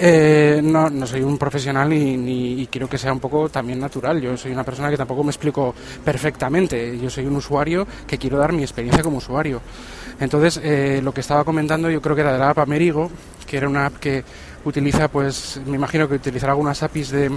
Eh, 0.00 0.60
no, 0.62 0.88
no 0.88 1.06
soy 1.08 1.22
un 1.22 1.36
profesional 1.36 1.88
ni, 1.88 2.62
y 2.62 2.66
quiero 2.68 2.88
que 2.88 2.96
sea 2.96 3.12
un 3.12 3.18
poco 3.18 3.48
también 3.48 3.80
natural. 3.80 4.20
Yo 4.20 4.36
soy 4.36 4.52
una 4.52 4.62
persona 4.62 4.90
que 4.90 4.96
tampoco 4.96 5.24
me 5.24 5.30
explico 5.30 5.74
perfectamente. 6.04 6.96
Yo 6.98 7.10
soy 7.10 7.26
un 7.26 7.34
usuario 7.34 7.86
que 8.06 8.16
quiero 8.16 8.38
dar 8.38 8.52
mi 8.52 8.62
experiencia 8.62 9.02
como 9.02 9.18
usuario. 9.18 9.60
Entonces, 10.20 10.60
eh, 10.62 11.00
lo 11.02 11.12
que 11.12 11.20
estaba 11.20 11.42
comentando 11.44 11.90
yo 11.90 12.00
creo 12.00 12.14
que 12.14 12.22
era 12.22 12.32
de 12.32 12.38
la 12.38 12.50
app 12.50 12.58
Amerigo, 12.60 13.10
que 13.44 13.56
era 13.56 13.68
una 13.68 13.86
app 13.86 13.96
que 13.96 14.22
utiliza, 14.64 15.08
pues, 15.08 15.60
me 15.66 15.74
imagino 15.74 16.08
que 16.08 16.14
utilizará 16.14 16.52
algunas 16.52 16.80
APIs 16.82 17.10
de... 17.10 17.30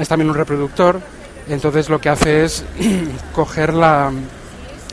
Es 0.00 0.08
también 0.08 0.30
un 0.30 0.36
reproductor. 0.36 1.00
Entonces 1.48 1.88
lo 1.88 2.00
que 2.00 2.08
hace 2.08 2.44
es 2.44 2.64
coger 3.34 3.72
la, 3.72 4.10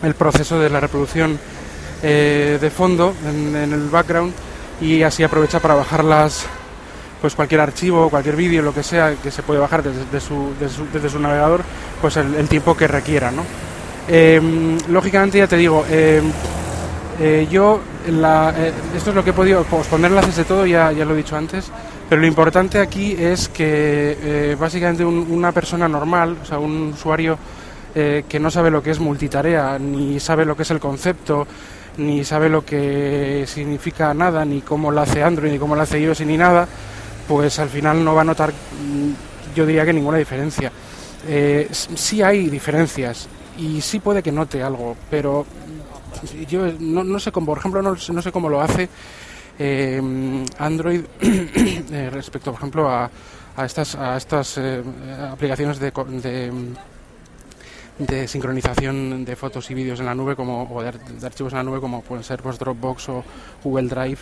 el 0.03 0.13
proceso 0.13 0.59
de 0.59 0.69
la 0.69 0.79
reproducción 0.79 1.39
eh, 2.03 2.59
de 2.61 2.69
fondo 2.69 3.15
en 3.25 3.55
el 3.55 3.89
background 3.89 4.33
y 4.79 5.01
así 5.01 5.23
aprovecha 5.23 5.59
para 5.59 5.73
bajarlas 5.75 6.45
pues 7.25 7.33
cualquier 7.33 7.61
archivo, 7.61 8.07
cualquier 8.07 8.35
vídeo, 8.35 8.61
lo 8.61 8.71
que 8.71 8.83
sea 8.83 9.15
que 9.15 9.31
se 9.31 9.41
puede 9.41 9.59
bajar 9.59 9.81
desde, 9.81 10.19
su, 10.19 10.53
desde 10.93 11.09
su, 11.09 11.19
navegador, 11.19 11.63
pues 11.99 12.17
el, 12.17 12.47
tiempo 12.47 12.77
que 12.77 12.87
requiera. 12.87 13.31
Em, 14.07 14.77
lógicamente 14.89 15.39
ya 15.39 15.47
te 15.47 15.57
digo, 15.57 15.83
em, 15.89 16.31
eh, 17.19 17.47
yo 17.49 17.81
eh, 18.05 18.73
esto 18.95 19.09
es 19.09 19.15
lo 19.15 19.23
que 19.23 19.31
he 19.31 19.33
podido 19.33 19.63
posponer 19.63 20.11
enlaces 20.11 20.35
de 20.35 20.43
todo, 20.43 20.67
ya, 20.67 20.91
ya 20.91 21.03
lo 21.03 21.15
he 21.15 21.17
dicho 21.17 21.35
antes, 21.35 21.71
pero 22.07 22.21
lo 22.21 22.27
importante 22.27 22.77
aquí 22.77 23.15
es 23.17 23.49
que 23.49 24.15
eh, 24.21 24.55
básicamente 24.59 25.03
una 25.03 25.51
persona 25.51 25.87
normal, 25.87 26.37
o 26.43 26.45
sea, 26.45 26.59
un 26.59 26.91
usuario 26.93 27.39
que 27.95 28.39
no 28.39 28.51
sabe 28.51 28.69
lo 28.69 28.83
que 28.83 28.91
es 28.91 28.99
multitarea, 28.99 29.79
ni 29.79 30.19
sabe 30.19 30.45
lo 30.45 30.55
que 30.55 30.61
es 30.61 30.69
el 30.69 30.81
concepto, 30.81 31.47
ni 31.97 32.23
sabe 32.23 32.49
lo 32.49 32.63
que 32.63 33.45
significa 33.47 34.13
nada, 34.13 34.45
ni 34.45 34.61
cómo 34.61 34.91
lo 34.91 35.01
hace 35.01 35.23
Android, 35.23 35.51
ni 35.51 35.57
cómo 35.57 35.75
lo 35.75 35.81
hace 35.81 35.99
iOS, 35.99 36.21
ni 36.21 36.37
nada, 36.37 36.67
pues 37.27 37.59
al 37.59 37.69
final 37.69 38.03
no 38.03 38.15
va 38.15 38.21
a 38.21 38.25
notar, 38.25 38.53
yo 39.55 39.65
diría 39.65 39.85
que 39.85 39.93
ninguna 39.93 40.17
diferencia. 40.17 40.71
Eh, 41.27 41.67
sí 41.71 42.21
hay 42.21 42.49
diferencias 42.49 43.27
y 43.57 43.81
sí 43.81 43.99
puede 43.99 44.21
que 44.21 44.31
note 44.31 44.61
algo, 44.61 44.95
pero 45.09 45.45
yo 46.47 46.71
no, 46.79 47.19
sé 47.19 47.31
cómo, 47.31 47.47
por 47.47 47.57
ejemplo, 47.57 47.81
no, 47.81 47.95
sé 47.97 48.31
cómo 48.31 48.49
lo 48.49 48.61
hace 48.61 48.89
eh, 49.57 50.45
Android 50.59 51.01
eh, 51.21 52.09
respecto, 52.11 52.51
por 52.51 52.59
ejemplo, 52.59 52.89
a, 52.89 53.09
a 53.55 53.65
estas, 53.65 53.95
a 53.95 54.17
estas 54.17 54.57
eh, 54.57 54.83
aplicaciones 55.31 55.79
de, 55.79 55.91
de 55.91 56.51
de 57.97 58.27
sincronización 58.27 59.23
de 59.23 59.35
fotos 59.35 59.71
y 59.71 59.73
vídeos 59.73 59.99
en 59.99 60.05
la 60.05 60.15
nube 60.15 60.35
como 60.35 60.63
o 60.63 60.81
de, 60.81 60.89
archivos 61.23 61.53
en 61.53 61.57
la 61.57 61.63
nube 61.63 61.79
como 61.79 62.01
pueden 62.01 62.23
ser 62.23 62.41
pues, 62.41 62.59
Dropbox 62.59 63.09
o 63.09 63.23
Google 63.63 63.87
Drive 63.87 64.19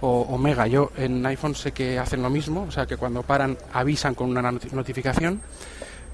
o, 0.00 0.22
Omega. 0.22 0.66
Yo 0.66 0.92
en 0.96 1.24
iPhone 1.26 1.54
sé 1.54 1.72
que 1.72 1.98
hacen 1.98 2.22
lo 2.22 2.30
mismo, 2.30 2.66
o 2.68 2.70
sea 2.70 2.86
que 2.86 2.96
cuando 2.96 3.22
paran 3.22 3.56
avisan 3.72 4.14
con 4.14 4.30
una 4.30 4.52
notificación 4.52 5.40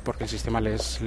porque 0.04 0.24
el 0.24 0.30
sistema 0.30 0.60
les, 0.60 1.00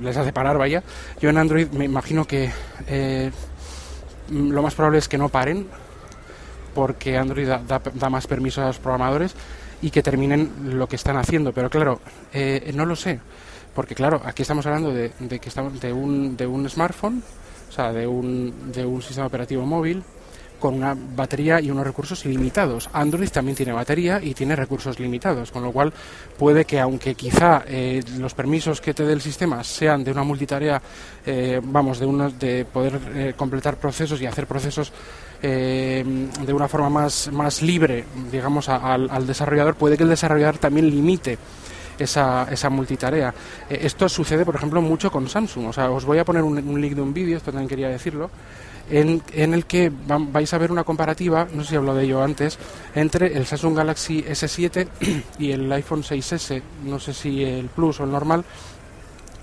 les, 0.00 0.16
hace 0.16 0.32
parar, 0.32 0.58
vaya. 0.58 0.82
Yo 1.20 1.30
en 1.30 1.38
Android 1.38 1.68
me 1.68 1.84
imagino 1.84 2.24
que 2.24 2.50
eh, 2.88 3.30
lo 4.30 4.62
más 4.62 4.74
probable 4.74 4.98
es 4.98 5.08
que 5.08 5.18
no 5.18 5.28
paren 5.28 5.68
porque 6.74 7.16
Android 7.16 7.48
da, 7.48 8.10
más 8.10 8.26
permiso 8.26 8.62
a 8.62 8.66
los 8.66 8.78
programadores 8.78 9.34
y 9.80 9.90
que 9.90 10.02
terminen 10.02 10.50
lo 10.78 10.88
que 10.88 10.96
están 10.96 11.16
haciendo. 11.16 11.52
Pero 11.52 11.70
claro, 11.70 12.00
eh, 12.32 12.72
no 12.74 12.86
lo 12.86 12.96
sé. 12.96 13.20
Porque 13.74 13.94
claro, 13.94 14.20
aquí 14.24 14.42
estamos 14.42 14.66
hablando 14.66 14.92
de, 14.92 15.10
que 15.40 15.48
estamos 15.48 15.80
de 15.80 15.92
un, 15.92 16.36
de 16.36 16.46
un 16.46 16.68
smartphone, 16.68 17.22
o 17.68 17.72
sea, 17.72 17.92
de 17.92 18.06
un, 18.06 18.72
de 18.72 18.84
un 18.84 19.00
sistema 19.00 19.26
operativo 19.26 19.64
móvil 19.64 20.02
con 20.62 20.74
una 20.74 20.96
batería 20.96 21.60
y 21.60 21.72
unos 21.72 21.84
recursos 21.84 22.24
ilimitados. 22.24 22.88
Android 22.92 23.28
también 23.30 23.56
tiene 23.56 23.72
batería 23.72 24.20
y 24.22 24.32
tiene 24.32 24.54
recursos 24.54 25.00
limitados, 25.00 25.50
con 25.50 25.64
lo 25.64 25.72
cual 25.72 25.92
puede 26.38 26.64
que 26.64 26.78
aunque 26.78 27.16
quizá 27.16 27.64
eh, 27.66 28.00
los 28.18 28.32
permisos 28.32 28.80
que 28.80 28.94
te 28.94 29.04
dé 29.04 29.12
el 29.12 29.20
sistema 29.20 29.64
sean 29.64 30.04
de 30.04 30.12
una 30.12 30.22
multitarea, 30.22 30.80
eh, 31.26 31.60
vamos, 31.60 31.98
de, 31.98 32.06
unos, 32.06 32.38
de 32.38 32.64
poder 32.64 33.00
eh, 33.12 33.34
completar 33.36 33.76
procesos 33.76 34.22
y 34.22 34.26
hacer 34.26 34.46
procesos 34.46 34.92
de 35.42 36.52
una 36.52 36.68
forma 36.68 36.88
más, 36.88 37.28
más 37.32 37.62
libre, 37.62 38.04
digamos, 38.30 38.68
al 38.68 39.26
desarrollador, 39.26 39.74
puede 39.74 39.96
que 39.96 40.04
el 40.04 40.08
desarrollador 40.08 40.58
también 40.58 40.88
limite 40.88 41.36
esa, 42.02 42.46
esa 42.50 42.70
multitarea. 42.70 43.34
Eh, 43.68 43.80
esto 43.82 44.08
sucede, 44.08 44.44
por 44.44 44.56
ejemplo, 44.56 44.80
mucho 44.80 45.10
con 45.10 45.28
Samsung. 45.28 45.66
O 45.68 45.72
sea, 45.72 45.90
os 45.90 46.04
voy 46.04 46.18
a 46.18 46.24
poner 46.24 46.42
un, 46.42 46.80
link 46.80 46.94
de 46.94 47.02
un 47.02 47.12
vídeo, 47.12 47.36
esto 47.36 47.50
también 47.50 47.68
quería 47.68 47.88
decirlo, 47.88 48.30
en, 48.90 49.22
en, 49.32 49.54
el 49.54 49.64
que 49.64 49.90
vais 50.06 50.52
a 50.52 50.58
ver 50.58 50.72
una 50.72 50.84
comparativa, 50.84 51.46
no 51.54 51.62
sé 51.62 51.70
si 51.70 51.76
hablo 51.76 51.94
de 51.94 52.04
ello 52.04 52.22
antes, 52.22 52.58
entre 52.94 53.36
el 53.36 53.46
Samsung 53.46 53.76
Galaxy 53.76 54.22
S7 54.22 54.88
y 55.38 55.52
el 55.52 55.72
iPhone 55.72 56.02
6S, 56.02 56.62
no 56.84 56.98
sé 56.98 57.14
si 57.14 57.44
el 57.44 57.66
Plus 57.66 58.00
o 58.00 58.04
el 58.04 58.10
normal, 58.10 58.44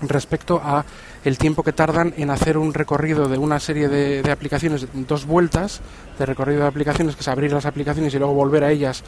respecto 0.02 0.60
a 0.62 0.84
el 1.24 1.36
tiempo 1.36 1.62
que 1.62 1.72
tardan 1.72 2.14
en 2.16 2.30
hacer 2.30 2.56
un 2.56 2.72
recorrido 2.72 3.28
de 3.28 3.38
una 3.38 3.60
serie 3.60 3.88
de, 3.88 4.22
de 4.22 4.30
aplicaciones, 4.30 4.86
dos 4.94 5.26
vueltas 5.26 5.80
de 6.18 6.26
recorrido 6.26 6.62
de 6.62 6.68
aplicaciones, 6.68 7.14
que 7.14 7.20
es 7.20 7.28
abrir 7.28 7.52
las 7.52 7.66
aplicaciones 7.66 8.14
y 8.14 8.18
luego 8.18 8.32
volver 8.34 8.64
a 8.64 8.70
ellas 8.70 9.02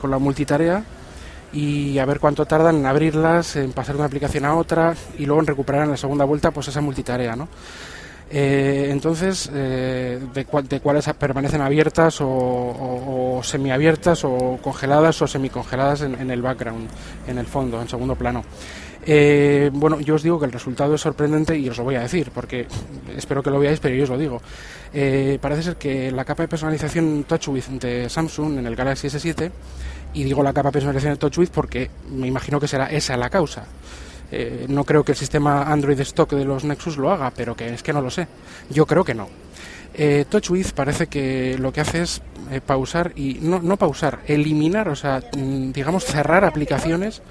con 0.00 0.10
la 0.10 0.18
multitarea, 0.18 0.84
y 1.52 1.98
a 1.98 2.04
ver 2.04 2.20
cuánto 2.20 2.46
tardan 2.46 2.76
en 2.76 2.86
abrirlas, 2.86 3.56
en 3.56 3.72
pasar 3.72 3.94
de 3.94 4.00
una 4.00 4.06
aplicación 4.06 4.44
a 4.44 4.54
otra 4.54 4.94
y 5.18 5.26
luego 5.26 5.40
en 5.40 5.46
recuperar 5.46 5.84
en 5.84 5.90
la 5.90 5.96
segunda 5.96 6.24
vuelta 6.24 6.50
pues 6.50 6.68
esa 6.68 6.80
multitarea, 6.80 7.34
¿no? 7.36 7.48
Eh, 8.32 8.88
entonces, 8.90 9.50
eh, 9.52 10.20
de, 10.32 10.46
de, 10.68 10.80
cuáles 10.80 11.10
permanecen 11.18 11.60
abiertas 11.62 12.20
o, 12.20 12.28
o, 12.28 13.40
semiabiertas 13.42 14.24
o 14.24 14.60
congeladas 14.62 15.20
o 15.22 15.26
semicongeladas 15.26 16.02
en, 16.02 16.14
en 16.14 16.30
el 16.30 16.40
background, 16.40 16.88
en 17.26 17.38
el 17.38 17.46
fondo, 17.46 17.82
en 17.82 17.88
segundo 17.88 18.14
plano. 18.14 18.44
Eh, 19.04 19.70
bueno, 19.72 19.98
yo 19.98 20.14
os 20.14 20.22
digo 20.22 20.38
que 20.38 20.46
el 20.46 20.52
resultado 20.52 20.94
es 20.94 21.00
sorprendente 21.00 21.58
y 21.58 21.68
os 21.68 21.78
lo 21.78 21.84
voy 21.84 21.96
a 21.96 22.02
decir, 22.02 22.30
porque 22.32 22.68
espero 23.16 23.42
que 23.42 23.50
lo 23.50 23.58
veáis, 23.58 23.80
pero 23.80 23.96
yo 23.96 24.04
os 24.04 24.10
lo 24.10 24.18
digo. 24.18 24.40
parece 25.40 25.62
ser 25.64 25.76
que 25.76 26.12
la 26.12 26.24
capa 26.24 26.44
de 26.44 26.48
personalización 26.48 27.24
TouchWiz 27.26 27.68
de 27.80 28.08
Samsung 28.08 28.58
en 28.58 28.66
el 28.66 28.76
Galaxy 28.76 29.08
S7 29.08 29.50
y 30.14 30.24
digo 30.24 30.42
la 30.42 30.52
capa 30.52 30.70
personalización 30.70 31.14
de 31.14 31.18
TouchWiz 31.18 31.50
porque 31.50 31.90
me 32.10 32.26
imagino 32.26 32.60
que 32.60 32.68
será 32.68 32.86
esa 32.86 33.16
la 33.16 33.30
causa. 33.30 33.64
Eh, 34.32 34.66
no 34.68 34.84
creo 34.84 35.04
que 35.04 35.12
el 35.12 35.18
sistema 35.18 35.64
Android 35.64 35.98
stock 36.00 36.32
de 36.32 36.44
los 36.44 36.64
Nexus 36.64 36.96
lo 36.96 37.10
haga, 37.10 37.30
pero 37.30 37.56
que 37.56 37.72
es 37.72 37.82
que 37.82 37.92
no 37.92 38.00
lo 38.00 38.10
sé. 38.10 38.28
Yo 38.70 38.86
creo 38.86 39.04
que 39.04 39.14
no. 39.14 39.28
Eh, 39.94 40.24
TouchWiz 40.28 40.72
parece 40.72 41.08
que 41.08 41.58
lo 41.58 41.72
que 41.72 41.80
hace 41.80 42.02
es 42.02 42.22
eh, 42.50 42.60
pausar 42.60 43.12
y 43.16 43.38
no, 43.40 43.60
no 43.60 43.76
pausar, 43.76 44.20
eliminar, 44.26 44.88
o 44.88 44.96
sea, 44.96 45.22
mm, 45.36 45.72
digamos 45.72 46.04
cerrar 46.04 46.44
aplicaciones 46.44 47.22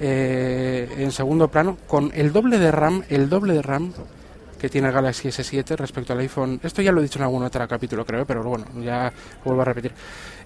eh, 0.00 0.88
en 0.96 1.12
segundo 1.12 1.48
plano 1.48 1.76
con 1.86 2.10
el 2.14 2.32
doble 2.32 2.58
de 2.58 2.72
RAM, 2.72 3.04
el 3.10 3.28
doble 3.28 3.52
de 3.52 3.62
RAM 3.62 3.92
que 4.60 4.68
tiene 4.68 4.88
el 4.88 4.94
Galaxy 4.94 5.28
S7 5.28 5.76
respecto 5.76 6.12
al 6.12 6.18
iPhone. 6.18 6.60
Esto 6.62 6.82
ya 6.82 6.92
lo 6.92 7.00
he 7.00 7.04
dicho 7.04 7.18
en 7.18 7.24
algún 7.24 7.42
otro 7.42 7.66
capítulo, 7.66 8.04
creo, 8.04 8.26
pero 8.26 8.42
bueno, 8.42 8.66
ya 8.82 9.10
vuelvo 9.44 9.62
a 9.62 9.64
repetir. 9.64 9.92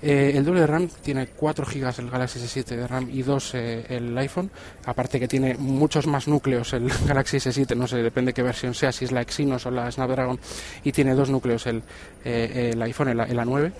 Eh, 0.00 0.32
el 0.34 0.44
doble 0.44 0.60
de 0.60 0.66
RAM 0.66 0.88
tiene 1.02 1.26
4 1.28 1.66
GB 1.66 1.98
el 1.98 2.10
Galaxy 2.10 2.38
S7 2.38 2.64
de 2.64 2.86
RAM 2.86 3.08
y 3.10 3.22
2 3.22 3.54
eh, 3.54 3.86
el 3.88 4.16
iPhone. 4.18 4.50
Aparte 4.84 5.18
que 5.18 5.26
tiene 5.26 5.54
muchos 5.54 6.06
más 6.06 6.28
núcleos 6.28 6.72
el 6.74 6.90
Galaxy 7.06 7.38
S7, 7.38 7.76
no 7.76 7.88
sé, 7.88 7.96
depende 7.96 8.32
qué 8.32 8.42
versión 8.42 8.74
sea, 8.74 8.92
si 8.92 9.04
es 9.04 9.12
la 9.12 9.20
Exynos 9.20 9.66
o 9.66 9.70
la 9.70 9.90
Snapdragon, 9.90 10.38
y 10.84 10.92
tiene 10.92 11.14
dos 11.14 11.30
núcleos 11.30 11.66
el, 11.66 11.82
eh, 12.24 12.70
el 12.72 12.82
iPhone, 12.82 13.08
el, 13.08 13.20
el 13.20 13.38
A9. 13.38 13.72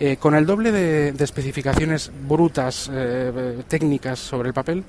Eh, 0.00 0.16
con 0.16 0.36
el 0.36 0.46
doble 0.46 0.70
de, 0.70 1.10
de 1.10 1.24
especificaciones 1.24 2.12
brutas, 2.28 2.88
eh, 2.92 3.64
técnicas 3.66 4.20
sobre 4.20 4.48
el 4.48 4.54
papel, 4.54 4.84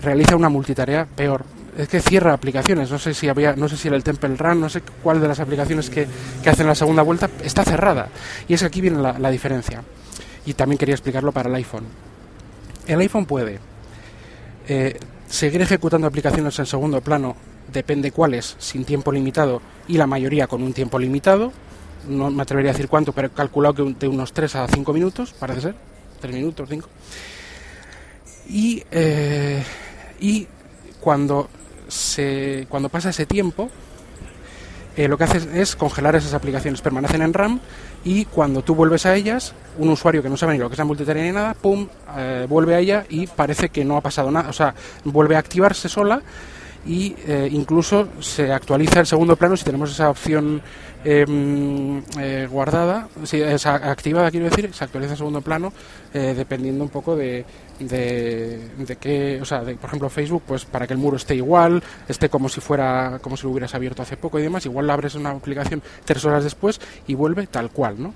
realiza 0.00 0.36
una 0.36 0.48
multitarea 0.48 1.06
peor. 1.06 1.44
Es 1.76 1.88
que 1.88 2.00
cierra 2.00 2.32
aplicaciones. 2.32 2.90
No 2.90 2.98
sé 2.98 3.14
si 3.14 3.28
había, 3.28 3.56
no 3.56 3.68
sé 3.68 3.76
si 3.76 3.88
era 3.88 3.96
el 3.96 4.04
Temple 4.04 4.36
Run, 4.36 4.60
no 4.60 4.68
sé 4.68 4.82
cuál 5.02 5.20
de 5.20 5.28
las 5.28 5.40
aplicaciones 5.40 5.90
que, 5.90 6.06
que 6.42 6.50
hacen 6.50 6.66
la 6.66 6.74
segunda 6.74 7.02
vuelta 7.02 7.30
está 7.42 7.64
cerrada. 7.64 8.08
Y 8.48 8.54
es 8.54 8.62
aquí 8.62 8.80
viene 8.80 8.98
la, 8.98 9.18
la 9.18 9.30
diferencia. 9.30 9.82
Y 10.44 10.54
también 10.54 10.78
quería 10.78 10.94
explicarlo 10.94 11.32
para 11.32 11.48
el 11.48 11.54
iPhone. 11.54 11.84
El 12.86 13.00
iPhone 13.00 13.26
puede 13.26 13.58
eh, 14.68 14.98
seguir 15.28 15.62
ejecutando 15.62 16.06
aplicaciones 16.06 16.58
en 16.58 16.66
segundo 16.66 17.00
plano, 17.00 17.36
depende 17.72 18.10
cuáles, 18.10 18.56
sin 18.58 18.84
tiempo 18.84 19.12
limitado 19.12 19.62
y 19.88 19.96
la 19.96 20.06
mayoría 20.06 20.46
con 20.46 20.62
un 20.62 20.72
tiempo 20.72 20.98
limitado 20.98 21.52
no 22.08 22.30
me 22.30 22.42
atrevería 22.42 22.70
a 22.70 22.74
decir 22.74 22.88
cuánto, 22.88 23.12
pero 23.12 23.28
he 23.28 23.30
calculado 23.30 23.74
que 23.74 23.94
de 23.98 24.08
unos 24.08 24.32
3 24.32 24.56
a 24.56 24.68
5 24.68 24.92
minutos, 24.92 25.32
parece 25.38 25.60
ser, 25.60 25.74
3 26.20 26.34
minutos, 26.34 26.68
5. 26.68 26.88
Y, 28.52 28.84
eh, 28.90 29.62
y 30.20 30.46
cuando, 31.00 31.48
se, 31.88 32.66
cuando 32.68 32.90
pasa 32.90 33.08
ese 33.08 33.24
tiempo, 33.24 33.70
eh, 34.94 35.08
lo 35.08 35.16
que 35.16 35.24
hace 35.24 35.60
es 35.60 35.74
congelar 35.74 36.16
esas 36.16 36.34
aplicaciones, 36.34 36.82
permanecen 36.82 37.22
en 37.22 37.32
RAM 37.32 37.60
y 38.04 38.26
cuando 38.26 38.60
tú 38.60 38.74
vuelves 38.74 39.06
a 39.06 39.16
ellas, 39.16 39.54
un 39.78 39.88
usuario 39.88 40.22
que 40.22 40.28
no 40.28 40.36
sabe 40.36 40.52
ni 40.52 40.58
lo 40.58 40.68
que 40.68 40.74
es 40.74 40.78
la 40.78 40.84
multitarea 40.84 41.24
ni 41.24 41.32
nada, 41.32 41.54
pum, 41.54 41.88
eh, 42.14 42.46
vuelve 42.46 42.74
a 42.74 42.78
ella 42.78 43.06
y 43.08 43.26
parece 43.26 43.70
que 43.70 43.86
no 43.86 43.96
ha 43.96 44.02
pasado 44.02 44.30
nada, 44.30 44.50
o 44.50 44.52
sea, 44.52 44.74
vuelve 45.04 45.34
a 45.34 45.38
activarse 45.38 45.88
sola 45.88 46.20
y 46.84 47.14
eh, 47.26 47.48
incluso 47.50 48.08
se 48.20 48.52
actualiza 48.52 49.00
el 49.00 49.06
segundo 49.06 49.36
plano 49.36 49.56
si 49.56 49.64
tenemos 49.64 49.90
esa 49.90 50.10
opción 50.10 50.62
eh, 51.04 51.24
eh, 52.20 52.48
guardada, 52.48 53.08
si, 53.24 53.40
esa 53.40 53.74
activada 53.90 54.30
quiero 54.30 54.46
decir, 54.48 54.72
se 54.72 54.84
actualiza 54.84 55.12
el 55.12 55.18
segundo 55.18 55.40
plano 55.40 55.72
eh, 56.14 56.32
dependiendo 56.36 56.84
un 56.84 56.90
poco 56.90 57.16
de, 57.16 57.44
de, 57.80 58.68
de 58.76 58.96
qué, 58.96 59.40
o 59.42 59.44
sea, 59.44 59.64
de, 59.64 59.74
por 59.74 59.88
ejemplo 59.88 60.08
Facebook, 60.08 60.44
pues 60.46 60.64
para 60.64 60.86
que 60.86 60.92
el 60.92 61.00
muro 61.00 61.16
esté 61.16 61.34
igual, 61.34 61.82
esté 62.06 62.28
como 62.28 62.48
si 62.48 62.60
fuera, 62.60 63.18
como 63.20 63.36
si 63.36 63.44
lo 63.44 63.50
hubieras 63.50 63.74
abierto 63.74 64.02
hace 64.02 64.16
poco 64.16 64.38
y 64.38 64.42
demás, 64.42 64.64
igual 64.66 64.86
la 64.86 64.94
abres 64.94 65.16
una 65.16 65.30
aplicación 65.30 65.82
tres 66.04 66.24
horas 66.24 66.44
después 66.44 66.80
y 67.08 67.14
vuelve 67.14 67.48
tal 67.48 67.70
cual, 67.70 68.00
¿no? 68.00 68.14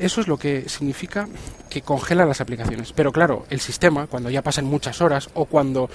Eso 0.00 0.22
es 0.22 0.28
lo 0.28 0.38
que 0.38 0.66
significa 0.66 1.28
que 1.68 1.82
congela 1.82 2.24
las 2.24 2.40
aplicaciones. 2.40 2.92
Pero 2.94 3.12
claro, 3.12 3.44
el 3.50 3.60
sistema, 3.60 4.06
cuando 4.06 4.30
ya 4.30 4.40
pasan 4.40 4.64
muchas 4.64 5.02
horas 5.02 5.28
o 5.34 5.44
cuando 5.44 5.90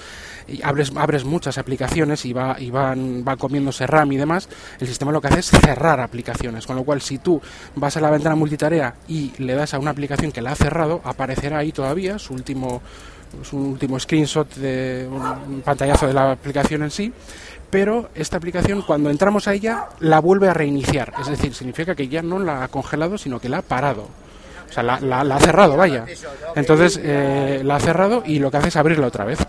abres, 0.62 0.92
abres 0.94 1.24
muchas 1.24 1.58
aplicaciones 1.58 2.24
y, 2.24 2.32
va, 2.32 2.56
y 2.58 2.70
van, 2.70 3.24
va 3.26 3.36
comiéndose 3.36 3.84
RAM 3.84 4.12
y 4.12 4.16
demás, 4.16 4.48
el 4.78 4.86
sistema 4.86 5.10
lo 5.10 5.20
que 5.20 5.26
hace 5.26 5.40
es 5.40 5.50
cerrar 5.50 6.00
aplicaciones. 6.00 6.66
Con 6.68 6.76
lo 6.76 6.84
cual, 6.84 7.02
si 7.02 7.18
tú 7.18 7.42
vas 7.74 7.96
a 7.96 8.00
la 8.00 8.10
ventana 8.10 8.36
multitarea 8.36 8.94
y 9.08 9.32
le 9.38 9.54
das 9.54 9.74
a 9.74 9.80
una 9.80 9.90
aplicación 9.90 10.30
que 10.30 10.40
la 10.40 10.52
ha 10.52 10.56
cerrado, 10.56 11.00
aparecerá 11.04 11.58
ahí 11.58 11.72
todavía 11.72 12.18
su 12.20 12.32
último 12.32 12.82
su 13.42 13.58
último 13.58 13.98
screenshot 13.98 14.54
de 14.54 15.06
un 15.10 15.60
pantallazo 15.62 16.06
de 16.06 16.14
la 16.14 16.32
aplicación 16.32 16.84
en 16.84 16.90
sí, 16.90 17.12
pero 17.76 18.08
esta 18.14 18.38
aplicación 18.38 18.80
cuando 18.80 19.10
entramos 19.10 19.48
a 19.48 19.52
ella 19.52 19.88
la 20.00 20.18
vuelve 20.20 20.48
a 20.48 20.54
reiniciar, 20.54 21.12
es 21.20 21.26
decir, 21.26 21.52
significa 21.52 21.94
que 21.94 22.08
ya 22.08 22.22
no 22.22 22.38
la 22.38 22.64
ha 22.64 22.68
congelado, 22.68 23.18
sino 23.18 23.38
que 23.38 23.50
la 23.50 23.58
ha 23.58 23.62
parado. 23.62 24.08
O 24.66 24.72
sea, 24.72 24.82
la, 24.82 24.98
la, 24.98 25.22
la 25.22 25.36
ha 25.36 25.40
cerrado, 25.40 25.76
vaya. 25.76 26.06
Entonces, 26.54 26.98
eh, 27.02 27.60
la 27.62 27.76
ha 27.76 27.80
cerrado 27.80 28.22
y 28.24 28.38
lo 28.38 28.50
que 28.50 28.56
hace 28.56 28.68
es 28.68 28.76
abrirla 28.76 29.08
otra 29.08 29.26
vez. 29.26 29.40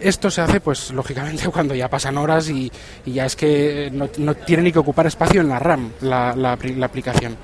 Esto 0.00 0.30
se 0.30 0.40
hace, 0.40 0.58
pues, 0.60 0.90
lógicamente, 0.90 1.46
cuando 1.52 1.74
ya 1.74 1.90
pasan 1.90 2.16
horas 2.16 2.48
y, 2.48 2.72
ya 3.04 3.26
es 3.26 3.36
que 3.36 3.90
no, 3.92 4.34
tiene 4.34 4.62
ni 4.62 4.72
que 4.72 4.78
ocupar 4.78 5.06
espacio 5.06 5.42
en 5.42 5.50
la 5.50 5.58
RAM 5.58 5.92
la 6.00 6.52
aplicación. 6.82 7.36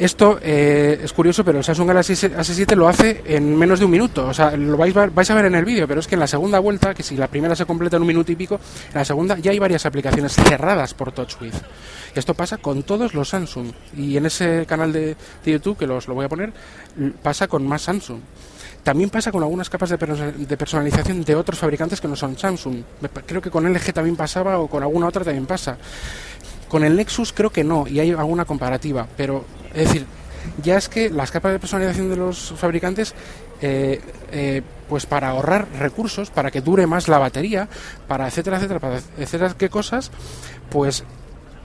Esto 0.00 0.40
eh, 0.42 0.98
es 1.04 1.12
curioso, 1.12 1.44
pero 1.44 1.58
el 1.58 1.64
Samsung 1.64 1.88
Galaxy 1.88 2.14
S7 2.14 2.74
lo 2.74 2.88
hace 2.88 3.20
en 3.26 3.54
menos 3.54 3.80
de 3.80 3.84
un 3.84 3.90
minuto. 3.90 4.28
O 4.28 4.32
sea, 4.32 4.56
lo 4.56 4.78
vais, 4.78 4.94
vais 4.94 5.30
a 5.30 5.34
ver 5.34 5.44
en 5.44 5.54
el 5.54 5.66
vídeo, 5.66 5.86
pero 5.86 6.00
es 6.00 6.08
que 6.08 6.14
en 6.14 6.20
la 6.20 6.26
segunda 6.26 6.58
vuelta, 6.58 6.94
que 6.94 7.02
si 7.02 7.18
la 7.18 7.28
primera 7.28 7.54
se 7.54 7.66
completa 7.66 7.96
en 7.96 8.02
un 8.04 8.08
minuto 8.08 8.32
y 8.32 8.36
pico, 8.36 8.58
en 8.88 8.94
la 8.94 9.04
segunda 9.04 9.36
ya 9.36 9.50
hay 9.50 9.58
varias 9.58 9.84
aplicaciones 9.84 10.32
cerradas 10.32 10.94
por 10.94 11.12
TouchWiz. 11.12 11.52
Esto 12.14 12.32
pasa 12.32 12.56
con 12.56 12.82
todos 12.82 13.12
los 13.12 13.28
Samsung. 13.28 13.72
Y 13.94 14.16
en 14.16 14.24
ese 14.24 14.64
canal 14.64 14.90
de, 14.90 15.16
de 15.44 15.52
YouTube, 15.52 15.76
que 15.76 15.86
los 15.86 16.08
lo 16.08 16.14
voy 16.14 16.24
a 16.24 16.30
poner, 16.30 16.50
pasa 17.22 17.46
con 17.46 17.66
más 17.66 17.82
Samsung. 17.82 18.20
También 18.82 19.10
pasa 19.10 19.30
con 19.30 19.42
algunas 19.42 19.68
capas 19.68 19.90
de, 19.90 19.98
de, 19.98 20.56
personalización 20.56 21.22
de 21.24 21.34
otros 21.34 21.58
fabricantes 21.58 22.00
que 22.00 22.08
no 22.08 22.16
son 22.16 22.38
Samsung. 22.38 22.82
Creo 23.26 23.42
que 23.42 23.50
con 23.50 23.70
LG 23.70 23.92
también 23.92 24.16
pasaba 24.16 24.58
o 24.60 24.66
con 24.66 24.82
alguna 24.82 25.08
otra 25.08 25.24
también 25.24 25.44
pasa. 25.44 25.76
Con 26.70 26.84
el 26.84 26.96
Nexus 26.96 27.34
creo 27.34 27.50
que 27.50 27.64
no, 27.64 27.86
y 27.86 28.00
hay 28.00 28.12
alguna 28.12 28.46
comparativa, 28.46 29.06
pero 29.16 29.44
es 29.74 29.88
decir, 29.88 30.06
ya 30.62 30.78
es 30.78 30.88
que 30.88 31.10
las 31.10 31.30
capas 31.30 31.52
de 31.52 31.58
personalización 31.58 32.08
de 32.08 32.16
los 32.16 32.54
fabricantes, 32.56 33.12
eh, 33.60 34.00
eh, 34.32 34.62
pues 34.88 35.04
para 35.04 35.30
ahorrar 35.30 35.66
recursos, 35.78 36.30
para 36.30 36.50
que 36.50 36.62
dure 36.62 36.86
más 36.86 37.08
la 37.08 37.18
batería, 37.18 37.68
para 38.08 38.28
etcétera, 38.28 38.56
etcétera, 38.56 38.80
para 38.80 39.00
etcétera, 39.18 39.54
qué 39.58 39.68
cosas, 39.68 40.10
pues 40.70 41.04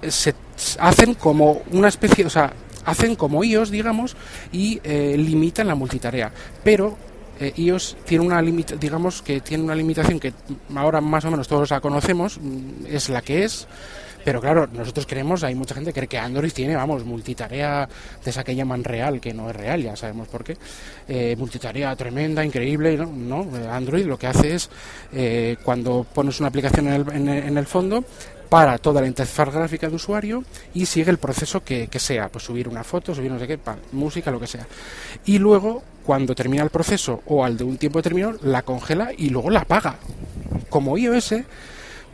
se 0.08 0.34
hacen 0.80 1.14
como 1.14 1.62
una 1.72 1.88
especie, 1.88 2.26
o 2.26 2.30
sea, 2.30 2.52
hacen 2.86 3.16
como 3.16 3.44
iOS, 3.44 3.70
digamos, 3.72 4.16
y 4.52 4.80
eh, 4.84 5.16
limitan 5.18 5.68
la 5.68 5.76
multitarea. 5.76 6.32
Pero 6.64 6.98
eh, 7.40 7.54
iOS 7.58 7.98
tiene 8.06 8.26
una 8.26 8.42
limita, 8.42 8.76
digamos 8.76 9.22
que 9.22 9.42
tiene 9.42 9.64
una 9.64 9.76
limitación 9.76 10.20
que 10.20 10.34
ahora 10.76 11.02
más 11.02 11.26
o 11.26 11.32
menos 11.32 11.48
todos 11.48 11.70
la 11.70 11.82
conocemos, 11.82 12.40
es 12.88 13.10
la 13.10 13.22
que 13.22 13.44
es. 13.44 13.68
Pero 14.26 14.42
claro, 14.42 14.68
nosotros 14.74 15.06
creemos, 15.06 15.44
hay 15.44 15.54
mucha 15.54 15.76
gente 15.76 15.94
que 15.94 16.00
cree 16.00 16.08
que 16.08 16.18
Android 16.18 16.52
tiene, 16.52 16.76
vamos, 16.76 17.06
multitarea 17.06 17.88
de 18.24 18.32
esa 18.32 18.44
que 18.44 18.56
llaman 18.56 18.84
real, 18.84 19.22
que 19.22 19.36
no 19.36 19.52
es 19.52 19.56
real, 19.56 19.84
ya 19.84 19.96
sabemos 19.96 20.28
por 20.28 20.44
qué. 20.44 20.58
Eh, 21.08 21.36
multitarea 21.38 21.96
tremenda, 21.96 22.44
increíble, 22.44 22.98
¿no? 22.98 23.06
no 23.06 23.48
Android 23.72 24.04
lo 24.08 24.18
que 24.18 24.26
hace 24.26 24.56
es, 24.56 24.72
eh, 25.14 25.58
cuando 25.64 26.08
pones 26.12 26.40
una 26.40 26.50
aplicación 26.50 26.88
en 26.88 27.58
el, 27.58 27.66
fondo, 27.68 28.04
para 28.50 28.80
toda 28.80 29.00
la 29.00 29.06
interfaz 29.06 29.54
gráfica 29.54 29.90
de 29.90 29.96
usuario 29.96 30.44
y 30.74 30.88
sigue 30.88 31.12
el 31.12 31.20
proceso 31.20 31.64
que, 31.64 31.88
que, 31.88 32.00
sea, 32.00 32.28
pues 32.30 32.46
subir 32.46 32.68
una 32.68 32.84
foto, 32.84 33.14
subir 33.14 33.32
no 33.32 33.38
sé 33.38 33.46
qué, 33.46 33.60
pa, 33.60 33.78
música, 33.92 34.32
lo 34.32 34.40
que 34.40 34.48
sea. 34.48 34.66
Y 35.26 35.38
luego, 35.38 35.84
cuando 36.04 36.34
termina 36.34 36.64
el 36.64 36.72
proceso 36.72 37.22
o 37.28 37.46
al 37.46 37.58
de 37.58 37.64
un 37.64 37.78
tiempo 37.78 38.00
determinado, 38.00 38.40
la 38.42 38.64
congela 38.64 39.12
y 39.16 39.30
luego 39.30 39.52
la 39.52 39.60
apaga. 39.60 39.98
Como 40.70 40.98
iOS, 40.98 41.36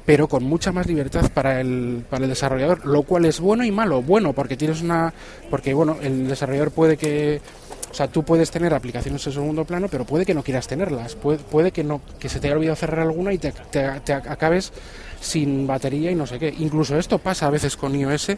pero 0.06 0.28
con 0.28 0.44
mucha 0.44 0.72
más 0.72 0.88
libertad 0.88 1.30
para 1.34 1.62
el, 1.62 2.04
para 2.10 2.24
el 2.24 2.30
desarrollador, 2.30 2.86
lo 2.86 3.04
cual 3.04 3.26
es 3.26 3.40
bueno 3.40 3.64
y 3.64 3.72
malo. 3.72 4.02
Bueno, 4.02 4.34
porque 4.34 4.58
tienes 4.58 4.82
una. 4.82 5.14
Porque, 5.50 5.74
bueno, 5.74 5.98
el 6.02 6.28
desarrollador 6.28 6.72
puede 6.72 6.98
que. 6.98 7.42
O 7.90 7.94
sea, 7.94 8.08
tú 8.08 8.24
puedes 8.24 8.50
tener 8.52 8.74
aplicaciones 8.74 9.26
en 9.28 9.34
segundo 9.34 9.66
plano, 9.66 9.90
pero 9.90 10.06
puede 10.06 10.26
que 10.26 10.34
no 10.34 10.44
quieras 10.44 10.66
tenerlas. 10.66 11.16
Puede, 11.16 11.40
puede 11.40 11.72
que 11.72 11.84
no 11.84 12.02
que 12.20 12.30
se 12.30 12.40
te 12.40 12.48
haya 12.48 12.56
olvidado 12.56 12.78
cerrar 12.78 13.02
alguna 13.02 13.34
y 13.34 13.38
te, 13.38 13.52
te, 13.52 14.00
te 14.00 14.14
acabes 14.14 14.72
sin 15.20 15.68
batería 15.68 16.10
y 16.10 16.16
no 16.16 16.26
sé 16.26 16.40
qué. 16.40 16.54
Incluso 16.60 16.98
esto 16.98 17.20
pasa 17.20 17.48
a 17.48 17.50
veces 17.50 17.76
con 17.76 17.94
iOS, 17.94 18.32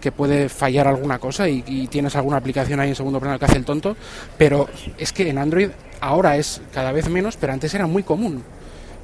que 0.00 0.10
puede 0.10 0.48
fallar 0.48 0.88
alguna 0.88 1.18
cosa 1.18 1.48
y, 1.48 1.62
y, 1.66 1.86
tienes 1.88 2.16
alguna 2.16 2.38
aplicación 2.38 2.80
ahí 2.80 2.88
en 2.88 2.96
segundo 2.96 3.20
plano 3.20 3.38
que 3.38 3.44
hace 3.44 3.58
el 3.58 3.64
tonto, 3.64 3.94
pero 4.38 4.68
es 4.96 5.12
que 5.12 5.28
en 5.28 5.36
Android 5.36 5.68
ahora 6.00 6.38
es 6.38 6.62
cada 6.72 6.90
vez 6.90 7.08
menos, 7.10 7.36
pero 7.36 7.52
antes 7.52 7.72
era 7.74 7.86
muy 7.86 8.02
común 8.02 8.42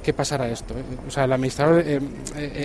que 0.03 0.13
pasara 0.13 0.49
esto. 0.49 0.73
¿eh? 0.77 0.83
O 1.07 1.11
sea, 1.11 1.25
el 1.25 1.33
administrador, 1.33 1.83
eh, 1.85 1.99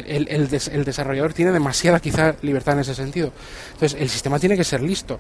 el, 0.09 0.29
el, 0.29 0.49
des, 0.49 0.69
el, 0.69 0.85
desarrollador 0.85 1.33
tiene 1.33 1.53
demasiada 1.53 2.01
quizá 2.01 2.35
libertad 2.43 2.75
en 2.75 2.81
ese 2.81 2.95
sentido. 2.95 3.33
Entonces, 3.73 4.01
el 4.01 4.09
sistema 4.09 4.39
tiene 4.39 4.57
que 4.57 4.65
ser 4.65 4.83
listo. 4.83 5.19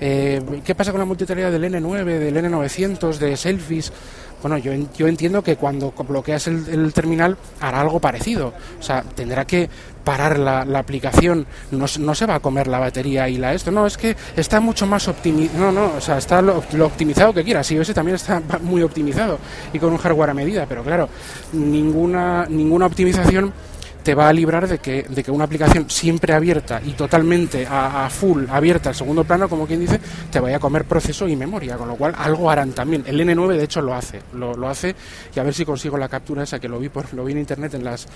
Eh, 0.00 0.40
¿Qué 0.64 0.74
pasa 0.74 0.90
con 0.90 0.98
la 0.98 1.04
multitarea 1.04 1.50
del 1.50 1.64
N9, 1.64 2.04
del 2.04 2.36
N900, 2.36 3.18
de 3.18 3.36
selfies? 3.36 3.92
Bueno, 4.42 4.58
yo, 4.58 4.72
yo 4.96 5.08
entiendo 5.08 5.42
que 5.42 5.56
cuando 5.56 5.92
bloqueas 5.92 6.46
el, 6.46 6.92
terminal 6.92 7.36
hará 7.60 7.80
algo 7.80 8.00
parecido. 8.00 8.52
O 8.78 8.82
sea, 8.82 9.02
tendrá 9.02 9.44
que 9.44 9.68
parar 10.04 10.38
la, 10.38 10.64
la 10.64 10.78
aplicación, 10.78 11.46
no, 11.70 11.86
no, 11.98 12.14
se 12.14 12.26
va 12.26 12.36
a 12.36 12.40
comer 12.40 12.66
la 12.66 12.78
batería 12.78 13.28
y 13.28 13.36
la 13.36 13.52
esto. 13.52 13.70
No, 13.70 13.86
es 13.86 13.98
que 13.98 14.16
está 14.36 14.60
mucho 14.60 14.86
más 14.86 15.06
optimizado. 15.08 15.58
No, 15.58 15.72
no, 15.72 15.96
o 15.96 16.00
sea, 16.00 16.18
está 16.18 16.40
lo, 16.40 16.58
optimizado 16.58 17.34
que 17.34 17.44
quieras. 17.44 17.70
iOS 17.70 17.92
también 17.92 18.14
está 18.14 18.40
muy 18.62 18.82
optimizado 18.82 19.38
y 19.72 19.78
con 19.78 19.92
un 19.92 19.98
hardware 19.98 20.30
a 20.30 20.34
medida, 20.34 20.66
pero 20.68 20.82
claro, 20.82 21.08
ninguna, 21.52 22.46
ninguna 22.46 22.86
optimización 22.86 23.52
te 24.08 24.14
va 24.14 24.26
a 24.26 24.32
librar 24.32 24.66
de 24.66 24.78
que, 24.78 25.02
de 25.02 25.22
que 25.22 25.30
una 25.30 25.44
aplicación 25.44 25.90
siempre 25.90 26.32
abierta 26.32 26.80
y 26.82 26.92
totalmente 26.92 27.66
a, 27.68 28.08
full 28.08 28.46
abierta 28.48 28.88
al 28.88 28.94
segundo 28.94 29.22
plano, 29.22 29.50
como 29.50 29.66
quien 29.66 29.80
dice, 29.80 30.00
te 30.30 30.40
vaya 30.40 30.56
a 30.56 30.58
comer 30.58 30.86
proceso 30.86 31.28
y 31.28 31.36
memoria, 31.36 31.76
con 31.76 31.88
lo 31.88 31.94
cual 31.94 32.14
algo 32.16 32.50
harán 32.50 32.72
también. 32.72 33.04
El 33.06 33.20
N9 33.20 33.58
de 33.58 33.64
hecho 33.64 33.82
lo 33.82 33.92
hace, 33.92 34.22
lo, 34.32 34.54
lo 34.54 34.66
hace 34.66 34.94
y 35.36 35.38
a 35.38 35.42
ver 35.42 35.52
si 35.52 35.66
consigo 35.66 35.98
la 35.98 36.08
captura 36.08 36.44
esa 36.44 36.58
que 36.58 36.70
lo 36.70 36.78
vi 36.78 36.88
por 36.88 37.12
lo 37.12 37.22
vi 37.22 37.32
en 37.32 37.40
internet 37.40 37.74
en 37.74 37.84
las 37.84 38.06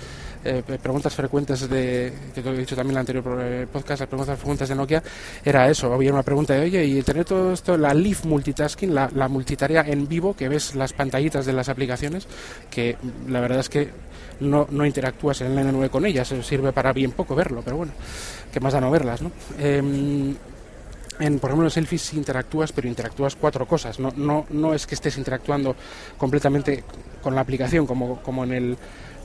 eh, 0.47 0.63
preguntas 0.83 1.15
frecuentes 1.15 1.69
de 1.69 2.11
que 2.35 2.41
te 2.41 2.49
he 2.49 2.57
dicho 2.57 2.75
también 2.75 2.97
en 2.97 2.97
el 2.97 3.01
anterior 3.01 3.39
eh, 3.43 3.67
podcast, 3.71 4.01
las 4.01 4.09
preguntas 4.09 4.39
frecuentes 4.39 4.71
de 4.71 4.75
Nokia, 4.75 5.03
era 5.45 5.69
eso, 5.69 5.93
había 5.93 6.11
una 6.11 6.23
pregunta 6.23 6.55
de 6.55 6.61
oye, 6.63 6.87
y 6.87 7.03
tener 7.03 7.27
todo 7.27 7.53
esto, 7.53 7.77
la 7.77 7.93
Live 7.93 8.21
Multitasking, 8.25 8.95
la, 8.95 9.11
la 9.15 9.29
multitarea 9.29 9.83
en 9.87 10.09
vivo, 10.09 10.35
que 10.35 10.49
ves 10.49 10.75
las 10.75 10.95
pantallitas 10.95 11.45
de 11.45 11.53
las 11.53 11.69
aplicaciones, 11.69 12.27
que 12.71 12.97
la 13.29 13.41
verdad 13.41 13.61
es 13.61 13.69
que 13.69 13.91
no, 14.43 14.67
no 14.71 14.85
interactúas 14.85 15.41
en 15.41 15.57
el 15.57 15.67
N9 15.67 15.82
con 15.91 16.07
ellas, 16.07 16.35
sirve 16.43 16.73
para 16.73 16.93
bien 16.93 17.13
poco 17.13 17.35
verlo, 17.35 17.63
pero 17.65 17.77
bueno, 17.77 17.93
que 18.53 18.61
más 18.61 18.73
da 18.73 18.81
no 18.81 18.91
verlas, 18.91 19.23
¿no? 19.23 19.31
Em, 19.59 20.35
en, 21.21 21.39
por 21.39 21.51
ejemplo, 21.51 21.67
en 21.67 21.71
selfies 21.71 22.15
interactúas, 22.15 22.73
pero 22.73 22.89
interactúas 22.89 23.37
cuatro 23.37 23.67
cosas. 23.67 23.99
No, 24.01 24.13
no, 24.17 24.47
no 24.51 24.75
es 24.75 24.87
que 24.87 24.95
estés 24.95 25.19
interactuando 25.19 25.77
completamente 26.17 26.85
con 27.23 27.35
la 27.35 27.43
aplicación, 27.43 27.87
como, 27.87 28.23
como 28.23 28.45
en 28.45 28.53
el 28.53 28.79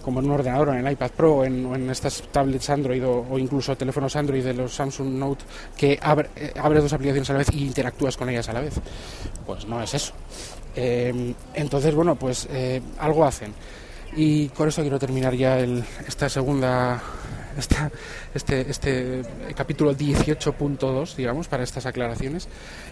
como 0.08 0.22
en 0.22 0.28
un 0.28 0.32
ordenador, 0.32 0.70
en 0.70 0.88
el 0.88 0.94
iPad 0.94 1.12
Pro, 1.12 1.36
o 1.40 1.44
en 1.44 1.90
estas 1.90 2.24
tablets 2.32 2.70
Android 2.70 3.06
o, 3.06 3.38
incluso 3.38 3.76
teléfonos 3.76 4.16
Android 4.16 4.42
de 4.42 4.54
los 4.54 4.74
Samsung 4.74 5.10
Note, 5.10 5.44
que 5.76 5.94
eh, 5.94 6.00
abres 6.00 6.82
dos 6.82 6.94
aplicaciones 6.94 7.30
a 7.30 7.34
la 7.34 7.40
vez 7.40 7.50
y 7.52 7.66
interactúas 7.66 8.16
con 8.16 8.30
ellas 8.30 8.48
a 8.48 8.54
la 8.54 8.62
vez. 8.62 8.76
Pues 9.46 9.66
no 9.66 9.84
es 9.84 9.94
eso. 9.94 10.14
Em, 10.78 11.34
entonces, 11.54 11.94
bueno, 11.94 12.16
pues 12.16 12.48
eh, 12.50 12.82
algo 13.00 13.26
hacen. 13.26 13.54
Y 14.16 14.50
con 14.50 14.68
eso 14.68 14.82
quiero 14.82 15.00
terminar 15.00 15.36
ya 15.36 15.60
esta 15.60 16.30
segunda, 16.30 17.02
esta, 17.58 17.92
este, 18.34 18.70
este 18.70 19.22
capítulo 19.56 19.96
18.2, 19.96 21.16
digamos, 21.16 21.48
para 21.48 21.64
estas 21.64 21.86
aclaraciones. 21.86 22.48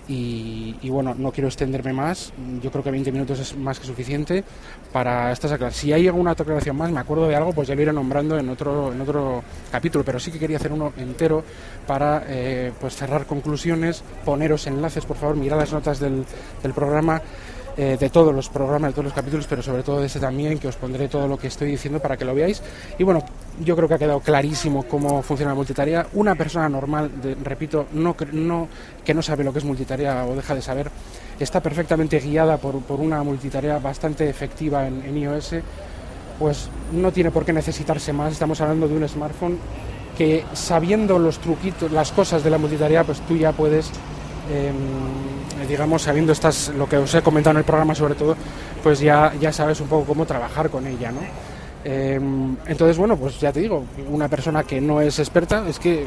Y, 0.07 0.89
bueno, 0.89 1.15
no 1.17 1.31
quiero 1.31 1.47
extenderme 1.47 1.93
más, 1.93 2.31
yo 2.61 2.71
creo 2.71 2.83
que 2.83 2.91
20 2.91 3.11
minutos 3.11 3.39
es 3.39 3.55
más 3.55 3.79
que 3.79 3.87
suficiente 3.87 4.43
para 4.91 5.31
estas 5.31 5.51
aclaraciones. 5.51 5.81
Si 5.81 5.93
hay 5.93 6.07
alguna 6.07 6.31
aclaración 6.31 6.75
más, 6.75 6.91
me 6.91 6.99
acuerdo 6.99 7.27
de 7.27 7.35
algo, 7.35 7.53
pues 7.53 7.67
ya 7.67 7.75
lo 7.75 7.81
iré 7.81 7.93
nombrando 7.93 8.37
en 8.37 8.49
otro, 8.49 8.91
en 8.91 9.01
otro 9.01 9.43
capítulo, 9.71 10.03
pero 10.03 10.19
sí 10.19 10.31
que 10.31 10.39
quería 10.39 10.57
hacer 10.57 10.71
uno 10.71 10.93
entero 10.97 11.43
para 11.87 12.23
eh, 12.27 12.71
pues 12.79 12.95
cerrar 12.95 13.25
conclusiones, 13.25 14.03
poneros 14.23 14.67
enlaces, 14.67 15.05
por 15.05 15.17
favor, 15.17 15.35
mirad 15.35 15.57
las 15.57 15.73
notas 15.73 15.99
del 15.99 16.25
programa. 16.75 17.21
Eh, 17.77 17.97
de 17.99 18.09
todos 18.09 18.33
los 18.33 18.47
programas, 18.47 18.91
de 18.91 18.93
todos 18.93 19.05
los 19.05 19.13
capítulos, 19.13 19.47
pero 19.49 19.61
sobre 19.61 19.83
todo 19.83 19.99
de 19.99 20.05
este 20.05 20.17
también, 20.17 20.57
que 20.59 20.69
os 20.69 20.77
pondré 20.77 21.09
todo 21.09 21.27
lo 21.27 21.37
que 21.37 21.47
estoy 21.47 21.71
diciendo 21.71 21.99
para 21.99 22.15
que 22.15 22.23
lo 22.23 22.33
veáis. 22.33 22.61
Y 22.97 23.03
bueno, 23.03 23.21
yo 23.59 23.75
creo 23.75 23.89
que 23.89 23.95
ha 23.95 23.97
quedado 23.97 24.21
clarísimo 24.21 24.83
cómo 24.83 25.21
funciona 25.21 25.51
la 25.51 25.55
multitarea. 25.55 26.07
Una 26.13 26.35
persona 26.35 26.69
normal, 26.69 27.11
repito, 27.43 27.87
no, 27.91 28.15
no, 28.31 28.69
que 29.03 29.13
no 29.13 29.21
sabe 29.21 29.43
lo 29.43 29.51
que 29.51 29.59
es 29.59 29.65
multitarea 29.65 30.25
o 30.25 30.35
deja 30.35 30.55
de 30.55 30.61
saber, 30.61 30.89
está 31.37 31.59
perfectamente 31.59 32.17
guiada 32.19 32.55
por, 32.55 32.79
por 32.79 33.01
una 33.01 33.21
multitarea 33.23 33.77
bastante 33.79 34.29
efectiva 34.29 34.87
en, 34.87 35.17
iOS, 35.17 35.55
pues 36.39 36.69
no 36.93 37.11
tiene 37.11 37.29
por 37.29 37.43
qué 37.43 37.51
necesitarse 37.51 38.13
más. 38.13 38.31
Estamos 38.31 38.61
hablando 38.61 38.87
de 38.87 38.95
un 38.95 39.09
smartphone 39.09 39.57
que 40.17 40.45
sabiendo 40.53 41.19
los 41.19 41.39
truquitos, 41.39 41.91
las 41.91 42.13
cosas 42.13 42.41
de 42.41 42.49
la 42.49 42.57
multitarea, 42.57 43.03
pues 43.03 43.19
tú 43.27 43.35
ya 43.35 43.51
puedes 43.51 43.91
Em, 44.51 44.75
digamos, 45.67 46.03
sabiendo 46.03 46.31
estas, 46.31 46.69
lo 46.69 46.87
que 46.87 46.97
os 46.97 47.13
he 47.13 47.21
comentado 47.21 47.51
en 47.51 47.57
el 47.57 47.63
programa 47.63 47.95
sobre 47.95 48.15
todo, 48.15 48.35
pues 48.83 48.99
ya, 48.99 49.33
ya 49.39 49.51
sabes 49.51 49.79
un 49.81 49.87
poco 49.87 50.05
cómo 50.05 50.25
trabajar 50.25 50.69
con 50.69 50.85
ella, 50.87 51.11
¿no? 51.11 51.21
Em, 51.87 52.57
entonces, 52.65 52.97
bueno, 52.97 53.15
pues 53.15 53.39
ya 53.39 53.53
te 53.53 53.59
digo, 53.59 53.85
una 54.09 54.27
persona 54.27 54.63
que 54.63 54.81
no 54.81 55.01
es 55.01 55.19
experta 55.19 55.63
es 55.69 55.77
que 55.77 56.03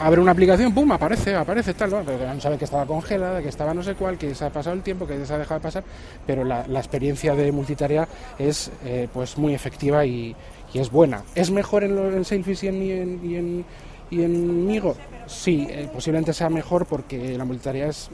abre 0.00 0.22
una 0.22 0.32
aplicación, 0.32 0.72
¡pum!, 0.72 0.90
aparece, 0.90 1.34
aparece 1.34 1.74
tal, 1.74 1.90
¿no? 1.90 2.02
pero 2.02 2.40
sabe 2.40 2.56
que 2.56 2.64
estaba 2.64 2.86
congelada, 2.86 3.42
que 3.42 3.50
estaba 3.50 3.74
no 3.74 3.82
sé 3.82 3.94
cuál, 3.94 4.16
que 4.16 4.34
se 4.34 4.46
ha 4.46 4.48
pasado 4.48 4.74
el 4.74 4.80
tiempo, 4.82 5.06
que 5.06 5.22
se 5.26 5.34
ha 5.34 5.36
dejado 5.36 5.60
de 5.60 5.64
pasar, 5.64 5.84
pero 6.26 6.44
la, 6.44 6.64
experiencia 6.78 7.34
de 7.34 7.52
multitarea 7.52 8.08
es 8.38 8.70
eh, 8.86 9.06
pues 9.12 9.36
muy 9.36 9.52
efectiva 9.52 10.06
y, 10.06 10.34
es 10.72 10.90
buena. 10.90 11.22
¿Es 11.34 11.50
mejor 11.50 11.84
en, 11.84 11.94
lo, 11.94 12.10
en 12.10 12.24
Sailfish 12.24 12.64
y 12.64 12.68
en, 12.68 12.82
y 12.82 13.36
en, 13.36 13.64
y 14.10 14.22
en 14.22 14.66
Migo? 14.66 14.96
Sí, 15.26 15.66
eh, 15.68 15.90
posiblemente 15.92 16.32
sea 16.32 16.48
mejor 16.48 16.86
porque 16.86 17.36
la 17.36 17.44
multitarea 17.44 17.88
es 17.88 18.08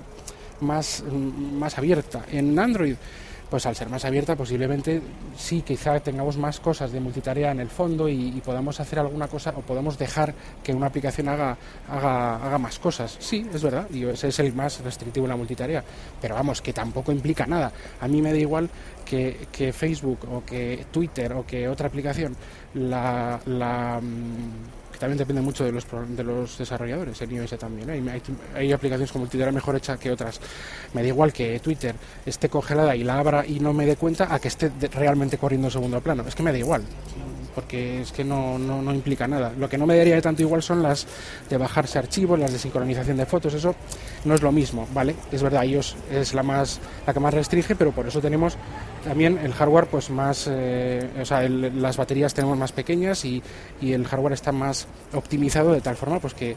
más, 0.60 1.02
más 1.12 1.78
abierta. 1.78 2.24
En 2.30 2.58
Android, 2.58 2.96
pues 3.50 3.64
al 3.66 3.74
ser 3.74 3.88
más 3.88 4.04
abierta, 4.04 4.36
posiblemente 4.36 5.00
sí, 5.36 5.62
quizá 5.62 6.00
tengamos 6.00 6.36
más 6.36 6.60
cosas 6.60 6.92
de 6.92 7.00
multitarea 7.00 7.50
en 7.50 7.60
el 7.60 7.68
fondo 7.68 8.08
y, 8.08 8.42
podamos 8.44 8.80
hacer 8.80 8.98
alguna 8.98 9.28
cosa 9.28 9.52
o 9.56 9.60
podamos 9.60 9.98
dejar 9.98 10.34
que 10.62 10.72
una 10.72 10.86
aplicación 10.86 11.28
haga, 11.28 11.56
haga, 11.88 12.36
haga 12.36 12.58
más 12.58 12.78
cosas. 12.78 13.16
Sí, 13.18 13.46
es 13.52 13.62
verdad, 13.62 13.88
y 13.90 14.04
ese 14.04 14.28
es 14.28 14.38
el 14.38 14.54
más 14.54 14.80
restrictivo 14.80 15.26
en 15.26 15.30
la 15.30 15.36
multitarea, 15.36 15.82
pero 16.20 16.34
vamos, 16.34 16.62
que 16.62 16.72
tampoco 16.72 17.12
implica 17.12 17.46
nada. 17.46 17.72
A 18.00 18.08
mí 18.08 18.22
me 18.22 18.32
da 18.32 18.38
igual 18.38 18.70
que, 19.04 19.48
que 19.50 19.72
Facebook 19.72 20.20
o 20.30 20.44
que 20.44 20.86
Twitter 20.90 21.32
o 21.32 21.46
que 21.46 21.68
otra 21.68 21.88
aplicación 21.88 22.36
la, 22.74 23.40
la 23.46 24.00
también 24.98 25.18
depende 25.18 25.42
mucho 25.42 25.64
de 25.64 25.72
los, 25.72 25.86
de 26.08 26.24
los 26.24 26.58
desarrolladores, 26.58 27.20
en 27.22 27.30
iOS 27.30 27.58
también. 27.58 27.90
Hay, 27.90 28.22
hay, 28.54 28.72
aplicaciones 28.72 29.12
como 29.12 29.26
Twitter 29.26 29.52
mejor 29.52 29.76
hecha 29.76 29.96
que 29.96 30.10
otras. 30.10 30.40
Me 30.94 31.02
da 31.02 31.08
igual 31.08 31.32
que 31.32 31.58
Twitter 31.60 31.94
esté 32.26 32.48
congelada 32.48 32.94
y 32.96 33.04
la 33.04 33.18
abra 33.18 33.46
y 33.46 33.60
no 33.60 33.72
me 33.72 33.86
dé 33.86 33.96
cuenta 33.96 34.32
a 34.32 34.38
que 34.38 34.48
esté 34.48 34.70
realmente 34.92 35.38
corriendo 35.38 35.68
en 35.68 35.72
segundo 35.72 36.00
plano. 36.00 36.24
Es 36.26 36.34
que 36.34 36.42
me 36.42 36.52
da 36.52 36.58
igual 36.58 36.82
porque 37.58 38.02
es 38.02 38.12
que 38.12 38.22
no, 38.22 38.56
no, 38.56 38.80
no, 38.80 38.94
implica 38.94 39.26
nada. 39.26 39.52
Lo 39.58 39.68
que 39.68 39.76
no 39.76 39.84
me 39.84 39.96
daría 39.96 40.14
de 40.14 40.22
tanto 40.22 40.42
igual 40.42 40.62
son 40.62 40.80
las 40.80 41.08
de 41.50 41.56
bajarse 41.56 41.98
archivos, 41.98 42.38
las 42.38 42.52
de 42.52 42.58
sincronización 42.60 43.16
de 43.16 43.26
fotos, 43.26 43.52
eso 43.52 43.74
no 44.24 44.36
es 44.36 44.42
lo 44.42 44.52
mismo, 44.52 44.86
¿vale? 44.94 45.16
Es 45.32 45.42
verdad, 45.42 45.64
iOS 45.64 45.96
es 46.08 46.34
la 46.34 46.44
más 46.44 46.78
la 47.04 47.12
que 47.12 47.18
más 47.18 47.34
restringe, 47.34 47.74
pero 47.74 47.90
por 47.90 48.06
eso 48.06 48.20
tenemos 48.20 48.56
también 49.02 49.38
el 49.38 49.52
hardware 49.52 49.86
pues 49.86 50.08
más, 50.08 50.46
eh, 50.48 51.04
o 51.20 51.24
sea, 51.24 51.48
las 51.48 51.96
baterías 51.96 52.32
tenemos 52.32 52.56
más 52.56 52.70
pequeñas 52.70 53.24
y, 53.24 53.42
y, 53.80 53.92
el 53.92 54.06
hardware 54.06 54.34
está 54.34 54.52
más 54.52 54.86
optimizado 55.12 55.72
de 55.72 55.80
tal 55.80 55.96
forma 55.96 56.20
pues 56.20 56.34
que 56.34 56.54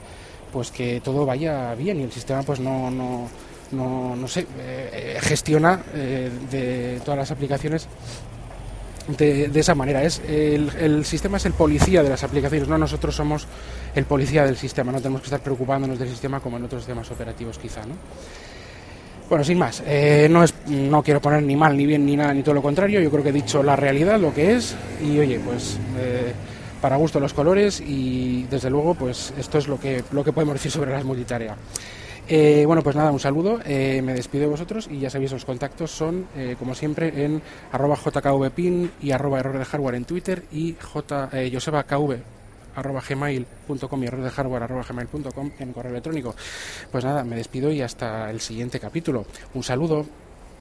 pues 0.54 0.70
que 0.70 1.02
todo 1.02 1.26
vaya 1.26 1.74
bien 1.74 2.00
y 2.00 2.04
el 2.04 2.12
sistema 2.12 2.44
pues 2.44 2.60
no 2.60 2.92
no 2.92 3.28
no, 3.72 4.16
no 4.16 4.28
sé, 4.28 4.46
eh, 4.60 5.18
gestiona 5.22 5.82
eh, 5.96 6.30
de 6.52 7.00
todas 7.04 7.18
las 7.18 7.32
aplicaciones 7.32 7.88
de, 9.08 9.52
esa 9.54 9.76
manera. 9.76 10.04
Es 10.04 10.22
el, 10.28 11.06
sistema 11.06 11.38
es 11.38 11.46
el 11.46 11.54
policía 11.54 12.04
de 12.04 12.10
las 12.10 12.24
aplicaciones, 12.24 12.68
no 12.68 12.78
nosotros 12.78 13.16
somos 13.16 13.48
el 13.96 14.06
policía 14.06 14.46
del 14.46 14.58
sistema, 14.58 14.92
no 14.92 15.00
tenemos 15.00 15.22
que 15.22 15.28
estar 15.28 15.42
preocupándonos 15.42 16.00
del 16.00 16.10
sistema 16.10 16.40
como 16.40 16.58
en 16.58 16.64
otros 16.64 16.84
sistemas 16.84 17.10
operativos 17.12 17.58
quizá. 17.58 17.82
¿no? 17.82 17.96
Bueno, 19.30 19.44
sin 19.44 19.58
más, 19.58 19.82
eh, 19.86 20.28
no, 20.30 20.44
es, 20.44 20.54
no 20.68 21.02
quiero 21.02 21.22
poner 21.22 21.42
ni 21.44 21.56
mal, 21.56 21.78
ni 21.78 21.86
bien, 21.86 22.06
ni 22.06 22.18
nada, 22.18 22.34
ni 22.34 22.44
todo 22.44 22.56
lo 22.56 22.62
contrario, 22.62 23.00
yo 23.00 23.10
creo 23.10 23.24
que 23.24 23.30
he 23.30 23.34
dicho 23.34 23.64
la 23.64 23.78
realidad, 23.78 24.20
lo 24.20 24.34
que 24.34 24.56
es, 24.56 24.76
y 25.02 25.18
oye, 25.20 25.40
pues 25.40 25.78
eh, 25.98 26.34
para 26.82 26.98
gusto 26.98 27.20
los 27.20 27.34
colores 27.34 27.80
y 27.80 28.44
desde 28.50 28.70
luego 28.70 28.96
pues 28.96 29.34
esto 29.38 29.60
es 29.60 29.68
lo 29.68 29.80
que, 29.80 30.04
lo 30.12 30.24
que 30.24 30.34
podemos 30.34 30.56
decir 30.56 30.72
sobre 30.72 30.92
las 30.92 31.06
multitarea. 31.06 31.56
Eh, 32.28 32.64
bueno, 32.66 32.82
pues 32.82 32.96
nada, 32.96 33.12
un 33.12 33.20
saludo, 33.20 33.60
eh, 33.66 34.02
me 34.02 34.14
despido 34.14 34.44
de 34.44 34.50
vosotros 34.52 34.88
y 34.90 35.00
ya 35.00 35.10
sabéis, 35.10 35.32
los 35.32 35.44
contactos 35.44 35.92
son, 35.92 36.28
eh, 36.36 36.56
como 36.58 36.76
siempre, 36.76 37.26
en 37.26 37.42
arroba 37.72 37.98
jkvpin 37.98 38.92
y 39.02 39.12
arroba 39.12 39.40
error 39.40 39.58
de 39.58 39.66
hardware 39.66 39.96
en 39.96 40.06
Twitter 40.06 40.44
y 40.52 40.76
j, 40.80 41.30
josebakv 41.52 42.20
arroba 42.74 43.02
gmail.com 43.08 44.04
y 44.04 44.08
error 44.08 44.24
de 44.24 44.30
hardware 44.30 44.64
arroba 44.64 44.84
gmail.com 44.88 45.52
en 45.60 45.74
correo 45.74 45.92
electrónico. 45.92 46.36
Pues 46.92 47.04
nada, 47.04 47.24
me 47.24 47.36
despido 47.36 47.72
y 47.72 47.82
hasta 47.82 48.30
el 48.30 48.40
siguiente 48.40 48.80
capítulo. 48.80 49.26
Un 49.54 49.64
saludo. 49.64 50.06